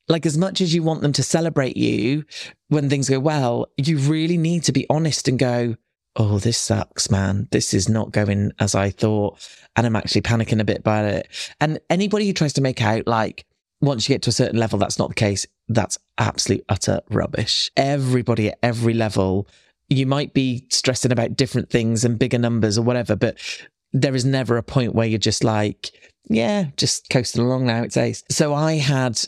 like 0.08 0.26
as 0.26 0.38
much 0.38 0.60
as 0.60 0.74
you 0.74 0.82
want 0.82 1.02
them 1.02 1.12
to 1.12 1.22
celebrate 1.22 1.76
you 1.76 2.24
when 2.68 2.88
things 2.88 3.08
go 3.08 3.20
well, 3.20 3.66
you 3.76 3.98
really 3.98 4.36
need 4.36 4.64
to 4.64 4.72
be 4.72 4.86
honest 4.88 5.28
and 5.28 5.38
go, 5.38 5.76
Oh, 6.18 6.38
this 6.38 6.56
sucks, 6.56 7.10
man. 7.10 7.46
This 7.50 7.74
is 7.74 7.90
not 7.90 8.10
going 8.10 8.50
as 8.58 8.74
I 8.74 8.88
thought. 8.88 9.38
And 9.76 9.86
I'm 9.86 9.96
actually 9.96 10.22
panicking 10.22 10.60
a 10.60 10.64
bit 10.64 10.78
about 10.78 11.04
it. 11.04 11.28
And 11.60 11.78
anybody 11.90 12.26
who 12.26 12.32
tries 12.32 12.54
to 12.54 12.62
make 12.62 12.80
out 12.80 13.06
like 13.06 13.44
once 13.82 14.08
you 14.08 14.14
get 14.14 14.22
to 14.22 14.30
a 14.30 14.32
certain 14.32 14.58
level, 14.58 14.78
that's 14.78 14.98
not 14.98 15.10
the 15.10 15.14
case. 15.14 15.46
That's 15.68 15.98
absolute 16.16 16.64
utter 16.70 17.00
rubbish. 17.10 17.70
Everybody 17.76 18.48
at 18.48 18.58
every 18.62 18.94
level, 18.94 19.46
you 19.88 20.06
might 20.06 20.32
be 20.32 20.66
stressing 20.70 21.12
about 21.12 21.36
different 21.36 21.68
things 21.68 22.04
and 22.04 22.18
bigger 22.18 22.38
numbers 22.38 22.78
or 22.78 22.82
whatever, 22.82 23.14
but 23.14 23.38
there 23.92 24.14
is 24.14 24.24
never 24.24 24.56
a 24.56 24.62
point 24.62 24.94
where 24.94 25.06
you're 25.06 25.18
just 25.18 25.44
like, 25.44 25.90
yeah, 26.28 26.66
just 26.76 27.08
coasting 27.10 27.42
along 27.42 27.66
now. 27.66 27.82
It's 27.82 27.96
ace. 27.96 28.24
So 28.30 28.54
I 28.54 28.74
had 28.74 29.20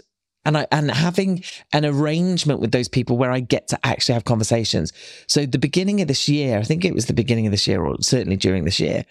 and 0.45 0.57
I 0.57 0.67
and 0.73 0.91
having 0.91 1.45
an 1.73 1.85
arrangement 1.85 2.61
with 2.61 2.73
those 2.73 2.89
people 2.89 3.19
where 3.19 3.31
I 3.31 3.41
get 3.41 3.69
to 3.69 3.79
actually 3.85 4.15
have 4.15 4.25
conversations. 4.25 4.93
So 5.27 5.47
the 5.47 5.59
beginning 5.59 6.01
of 6.01 6.09
this 6.09 6.29
year, 6.29 6.59
I 6.59 6.63
think 6.63 6.85
it 6.85 6.95
was 6.95 7.07
the 7.07 7.13
beginning 7.13 7.47
of 7.47 7.53
this 7.53 7.67
year, 7.67 7.85
or 7.85 7.97
certainly 8.01 8.37
during 8.37 8.65
this 8.65 8.81
year, 8.81 9.05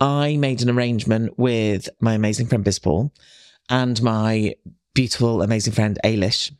I 0.00 0.36
made 0.36 0.62
an 0.62 0.70
arrangement 0.70 1.38
with 1.38 1.88
my 2.00 2.14
amazing 2.14 2.46
friend 2.46 2.64
Biz 2.64 2.78
Paul 2.78 3.12
and 3.68 4.00
my 4.02 4.54
beautiful, 4.94 5.42
amazing 5.42 5.72
friend 5.72 5.98
Ailish. 6.04 6.52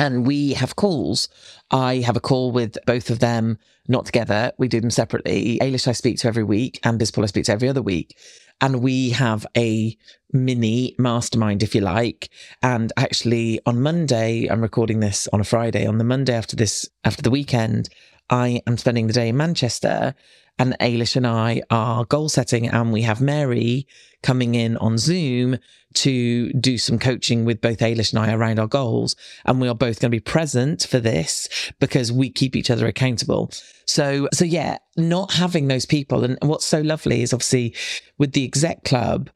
And 0.00 0.26
we 0.26 0.54
have 0.54 0.76
calls. 0.76 1.28
I 1.70 1.96
have 1.96 2.16
a 2.16 2.20
call 2.20 2.52
with 2.52 2.78
both 2.86 3.10
of 3.10 3.18
them, 3.18 3.58
not 3.86 4.06
together. 4.06 4.50
We 4.56 4.66
do 4.66 4.80
them 4.80 4.90
separately. 4.90 5.58
Ailish 5.60 5.86
I 5.86 5.92
speak 5.92 6.16
to 6.20 6.28
every 6.28 6.42
week 6.42 6.80
and 6.82 6.98
Biz 6.98 7.12
I 7.18 7.26
speak 7.26 7.44
to 7.44 7.52
every 7.52 7.68
other 7.68 7.82
week 7.82 8.16
and 8.62 8.82
we 8.82 9.10
have 9.10 9.46
a 9.54 9.94
mini 10.32 10.94
mastermind, 10.98 11.62
if 11.62 11.74
you 11.74 11.82
like. 11.82 12.30
And 12.62 12.92
actually, 12.96 13.60
on 13.66 13.82
Monday, 13.82 14.46
I'm 14.50 14.62
recording 14.62 15.00
this 15.00 15.28
on 15.34 15.40
a 15.40 15.44
Friday. 15.44 15.86
On 15.86 15.98
the 15.98 16.04
Monday 16.04 16.34
after 16.34 16.56
this, 16.56 16.88
after 17.04 17.20
the 17.20 17.30
weekend, 17.30 17.90
I 18.30 18.62
am 18.66 18.78
spending 18.78 19.06
the 19.06 19.12
day 19.12 19.28
in 19.28 19.36
Manchester 19.36 20.14
and 20.60 20.76
Ailish 20.78 21.16
and 21.16 21.26
I 21.26 21.62
are 21.70 22.04
goal 22.04 22.28
setting 22.28 22.68
and 22.68 22.92
we 22.92 23.00
have 23.00 23.22
Mary 23.22 23.86
coming 24.22 24.54
in 24.54 24.76
on 24.76 24.98
Zoom 24.98 25.56
to 25.94 26.52
do 26.52 26.76
some 26.76 26.98
coaching 26.98 27.46
with 27.46 27.62
both 27.62 27.78
Ailish 27.78 28.12
and 28.12 28.18
I 28.18 28.34
around 28.34 28.58
our 28.58 28.66
goals. 28.66 29.16
And 29.46 29.58
we 29.58 29.68
are 29.68 29.74
both 29.74 30.00
going 30.00 30.10
to 30.10 30.14
be 30.14 30.20
present 30.20 30.82
for 30.82 31.00
this 31.00 31.48
because 31.80 32.12
we 32.12 32.28
keep 32.28 32.54
each 32.54 32.70
other 32.70 32.86
accountable. 32.86 33.50
So, 33.86 34.28
so 34.34 34.44
yeah, 34.44 34.76
not 34.98 35.32
having 35.32 35.68
those 35.68 35.86
people. 35.86 36.24
And 36.24 36.36
what's 36.42 36.66
so 36.66 36.82
lovely 36.82 37.22
is 37.22 37.32
obviously 37.32 37.74
with 38.18 38.32
the 38.32 38.44
exec 38.44 38.84
club, 38.84 39.30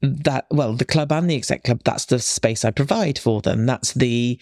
that, 0.00 0.46
well, 0.50 0.72
the 0.72 0.86
club 0.86 1.12
and 1.12 1.28
the 1.28 1.36
exec 1.36 1.62
club, 1.62 1.82
that's 1.84 2.06
the 2.06 2.20
space 2.20 2.64
I 2.64 2.70
provide 2.70 3.18
for 3.18 3.42
them. 3.42 3.66
That's 3.66 3.92
the, 3.92 4.40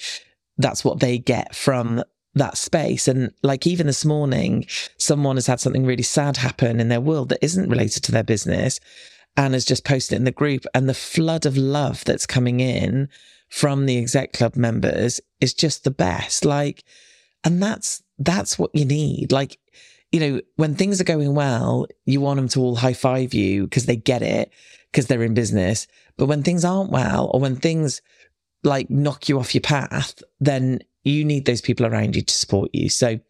that's 0.56 0.84
what 0.84 1.00
they 1.00 1.18
get 1.18 1.56
from 1.56 2.04
that 2.34 2.56
space. 2.56 3.08
And 3.08 3.32
like 3.42 3.66
even 3.66 3.86
this 3.86 4.04
morning, 4.04 4.66
someone 4.96 5.36
has 5.36 5.46
had 5.46 5.60
something 5.60 5.86
really 5.86 6.02
sad 6.02 6.36
happen 6.36 6.80
in 6.80 6.88
their 6.88 7.00
world 7.00 7.30
that 7.30 7.44
isn't 7.44 7.70
related 7.70 8.02
to 8.04 8.12
their 8.12 8.24
business 8.24 8.80
and 9.36 9.54
has 9.54 9.64
just 9.64 9.84
posted 9.84 10.14
it 10.14 10.16
in 10.16 10.24
the 10.24 10.32
group. 10.32 10.64
And 10.74 10.88
the 10.88 10.94
flood 10.94 11.46
of 11.46 11.56
love 11.56 12.04
that's 12.04 12.26
coming 12.26 12.60
in 12.60 13.08
from 13.48 13.86
the 13.86 13.98
exec 13.98 14.32
club 14.32 14.56
members 14.56 15.20
is 15.40 15.54
just 15.54 15.84
the 15.84 15.90
best. 15.90 16.44
Like, 16.44 16.84
and 17.44 17.62
that's, 17.62 18.02
that's 18.18 18.58
what 18.58 18.74
you 18.74 18.84
need. 18.84 19.32
Like, 19.32 19.58
you 20.12 20.20
know, 20.20 20.40
when 20.56 20.74
things 20.74 21.00
are 21.00 21.04
going 21.04 21.34
well, 21.34 21.86
you 22.04 22.20
want 22.20 22.38
them 22.38 22.48
to 22.48 22.60
all 22.60 22.76
high 22.76 22.94
five 22.94 23.34
you 23.34 23.64
because 23.64 23.86
they 23.86 23.96
get 23.96 24.22
it 24.22 24.50
because 24.90 25.06
they're 25.06 25.22
in 25.22 25.34
business. 25.34 25.86
But 26.16 26.26
when 26.26 26.42
things 26.42 26.64
aren't 26.64 26.90
well 26.90 27.30
or 27.32 27.40
when 27.40 27.56
things 27.56 28.00
like 28.64 28.90
knock 28.90 29.28
you 29.28 29.38
off 29.38 29.54
your 29.54 29.62
path, 29.62 30.22
then 30.40 30.80
you 31.08 31.24
need 31.24 31.44
those 31.44 31.60
people 31.60 31.86
around 31.86 32.16
you 32.16 32.22
to 32.22 32.34
support 32.34 32.70
you. 32.72 32.88
So, 32.88 33.20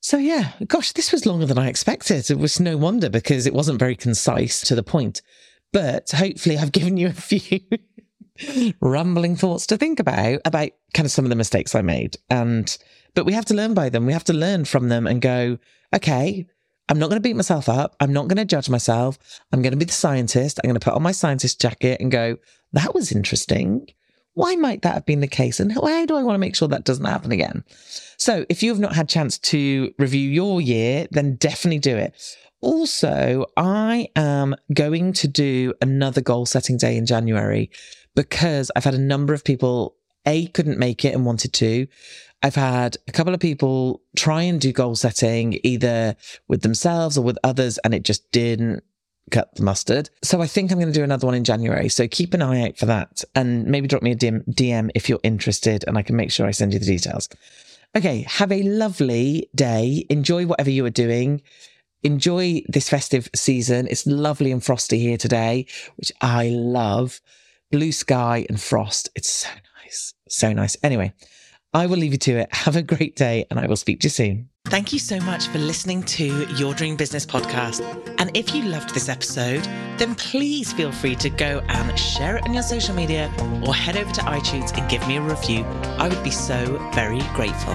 so 0.00 0.16
yeah, 0.16 0.52
gosh, 0.66 0.92
this 0.92 1.12
was 1.12 1.26
longer 1.26 1.46
than 1.46 1.58
I 1.58 1.68
expected. 1.68 2.30
It 2.30 2.38
was 2.38 2.60
no 2.60 2.76
wonder 2.76 3.08
because 3.08 3.46
it 3.46 3.54
wasn't 3.54 3.78
very 3.78 3.96
concise 3.96 4.60
to 4.62 4.74
the 4.74 4.82
point. 4.82 5.22
But 5.72 6.10
hopefully, 6.10 6.58
I've 6.58 6.72
given 6.78 6.96
you 6.96 7.08
a 7.08 7.12
few 7.12 7.60
rumbling 8.80 9.36
thoughts 9.36 9.66
to 9.68 9.76
think 9.76 10.00
about 10.00 10.40
about 10.44 10.70
kind 10.92 11.06
of 11.06 11.12
some 11.12 11.24
of 11.24 11.30
the 11.30 11.36
mistakes 11.36 11.74
I 11.74 11.82
made. 11.82 12.16
And 12.30 12.76
but 13.14 13.26
we 13.26 13.32
have 13.32 13.44
to 13.46 13.54
learn 13.54 13.74
by 13.74 13.88
them. 13.88 14.06
We 14.06 14.12
have 14.12 14.24
to 14.24 14.32
learn 14.32 14.64
from 14.64 14.88
them 14.88 15.06
and 15.06 15.20
go, 15.20 15.58
okay, 15.94 16.46
I'm 16.88 16.98
not 16.98 17.08
going 17.08 17.22
to 17.22 17.26
beat 17.26 17.36
myself 17.36 17.68
up. 17.68 17.96
I'm 18.00 18.12
not 18.12 18.28
going 18.28 18.36
to 18.36 18.44
judge 18.44 18.68
myself. 18.68 19.18
I'm 19.52 19.62
going 19.62 19.72
to 19.72 19.78
be 19.78 19.84
the 19.84 19.92
scientist. 19.92 20.60
I'm 20.62 20.68
going 20.68 20.78
to 20.78 20.84
put 20.84 20.94
on 20.94 21.02
my 21.02 21.12
scientist 21.12 21.60
jacket 21.60 22.00
and 22.00 22.10
go, 22.10 22.36
that 22.72 22.94
was 22.94 23.12
interesting. 23.12 23.88
Why 24.34 24.56
might 24.56 24.82
that 24.82 24.94
have 24.94 25.06
been 25.06 25.20
the 25.20 25.28
case? 25.28 25.60
And 25.60 25.72
how 25.72 26.06
do 26.06 26.16
I 26.16 26.22
want 26.22 26.34
to 26.34 26.40
make 26.40 26.56
sure 26.56 26.68
that 26.68 26.84
doesn't 26.84 27.04
happen 27.04 27.32
again? 27.32 27.64
So 28.16 28.44
if 28.48 28.62
you 28.62 28.70
have 28.70 28.80
not 28.80 28.94
had 28.94 29.08
chance 29.08 29.38
to 29.38 29.92
review 29.98 30.28
your 30.28 30.60
year, 30.60 31.06
then 31.10 31.36
definitely 31.36 31.78
do 31.78 31.96
it. 31.96 32.14
Also, 32.60 33.46
I 33.56 34.08
am 34.16 34.54
going 34.72 35.12
to 35.14 35.28
do 35.28 35.74
another 35.80 36.20
goal 36.20 36.46
setting 36.46 36.76
day 36.76 36.96
in 36.96 37.06
January 37.06 37.70
because 38.16 38.70
I've 38.74 38.84
had 38.84 38.94
a 38.94 38.98
number 38.98 39.34
of 39.34 39.44
people 39.44 39.96
a 40.26 40.46
couldn't 40.48 40.78
make 40.78 41.04
it 41.04 41.14
and 41.14 41.26
wanted 41.26 41.52
to. 41.54 41.86
I've 42.42 42.54
had 42.54 42.96
a 43.08 43.12
couple 43.12 43.34
of 43.34 43.40
people 43.40 44.02
try 44.16 44.42
and 44.42 44.60
do 44.60 44.72
goal 44.72 44.94
setting 44.96 45.58
either 45.62 46.16
with 46.48 46.62
themselves 46.62 47.16
or 47.16 47.24
with 47.24 47.38
others, 47.44 47.78
and 47.78 47.94
it 47.94 48.02
just 48.02 48.30
didn't 48.32 48.82
cut 49.30 49.54
the 49.54 49.62
mustard. 49.62 50.10
So 50.22 50.40
I 50.42 50.46
think 50.46 50.70
I'm 50.70 50.78
going 50.78 50.92
to 50.92 50.98
do 50.98 51.04
another 51.04 51.26
one 51.26 51.34
in 51.34 51.44
January. 51.44 51.88
So 51.88 52.06
keep 52.06 52.34
an 52.34 52.42
eye 52.42 52.66
out 52.68 52.76
for 52.76 52.86
that 52.86 53.24
and 53.34 53.66
maybe 53.66 53.88
drop 53.88 54.02
me 54.02 54.12
a 54.12 54.16
DM 54.16 54.90
if 54.94 55.08
you're 55.08 55.20
interested 55.22 55.84
and 55.86 55.96
I 55.96 56.02
can 56.02 56.16
make 56.16 56.30
sure 56.30 56.46
I 56.46 56.50
send 56.50 56.72
you 56.72 56.78
the 56.78 56.86
details. 56.86 57.28
Okay. 57.96 58.26
Have 58.28 58.52
a 58.52 58.62
lovely 58.62 59.48
day. 59.54 60.06
Enjoy 60.10 60.46
whatever 60.46 60.70
you 60.70 60.84
are 60.84 60.90
doing. 60.90 61.42
enjoy 62.02 62.62
this 62.68 62.90
festive 62.90 63.30
season. 63.34 63.86
It's 63.88 64.06
lovely 64.06 64.52
and 64.52 64.62
frosty 64.62 64.98
here 64.98 65.16
today, 65.16 65.66
which 65.96 66.12
I 66.20 66.48
love. 66.50 67.20
Blue 67.72 67.92
sky 67.92 68.46
and 68.48 68.60
frost. 68.60 69.08
It's 69.16 69.30
so 69.30 69.48
nice. 69.82 70.14
So 70.28 70.52
nice. 70.52 70.76
Anyway, 70.82 71.14
I 71.72 71.86
will 71.86 71.96
leave 71.96 72.12
you 72.12 72.18
to 72.18 72.38
it. 72.40 72.48
Have 72.54 72.76
a 72.76 72.82
great 72.82 73.16
day 73.16 73.46
and 73.50 73.58
I 73.58 73.66
will 73.66 73.76
speak 73.76 74.00
to 74.00 74.06
you 74.06 74.10
soon. 74.10 74.50
Thank 74.68 74.94
you 74.94 74.98
so 74.98 75.20
much 75.20 75.48
for 75.48 75.58
listening 75.58 76.02
to 76.04 76.46
Your 76.54 76.72
Dream 76.72 76.96
Business 76.96 77.26
podcast. 77.26 77.82
And 78.18 78.34
if 78.34 78.54
you 78.54 78.62
loved 78.62 78.94
this 78.94 79.10
episode, 79.10 79.62
then 79.98 80.14
please 80.14 80.72
feel 80.72 80.90
free 80.90 81.14
to 81.16 81.28
go 81.28 81.62
and 81.68 81.98
share 81.98 82.38
it 82.38 82.44
on 82.44 82.54
your 82.54 82.62
social 82.62 82.94
media 82.94 83.30
or 83.66 83.74
head 83.74 83.98
over 83.98 84.10
to 84.10 84.20
iTunes 84.22 84.76
and 84.76 84.90
give 84.90 85.06
me 85.06 85.18
a 85.18 85.20
review. 85.20 85.64
I 85.98 86.08
would 86.08 86.24
be 86.24 86.30
so 86.30 86.78
very 86.94 87.20
grateful. 87.34 87.74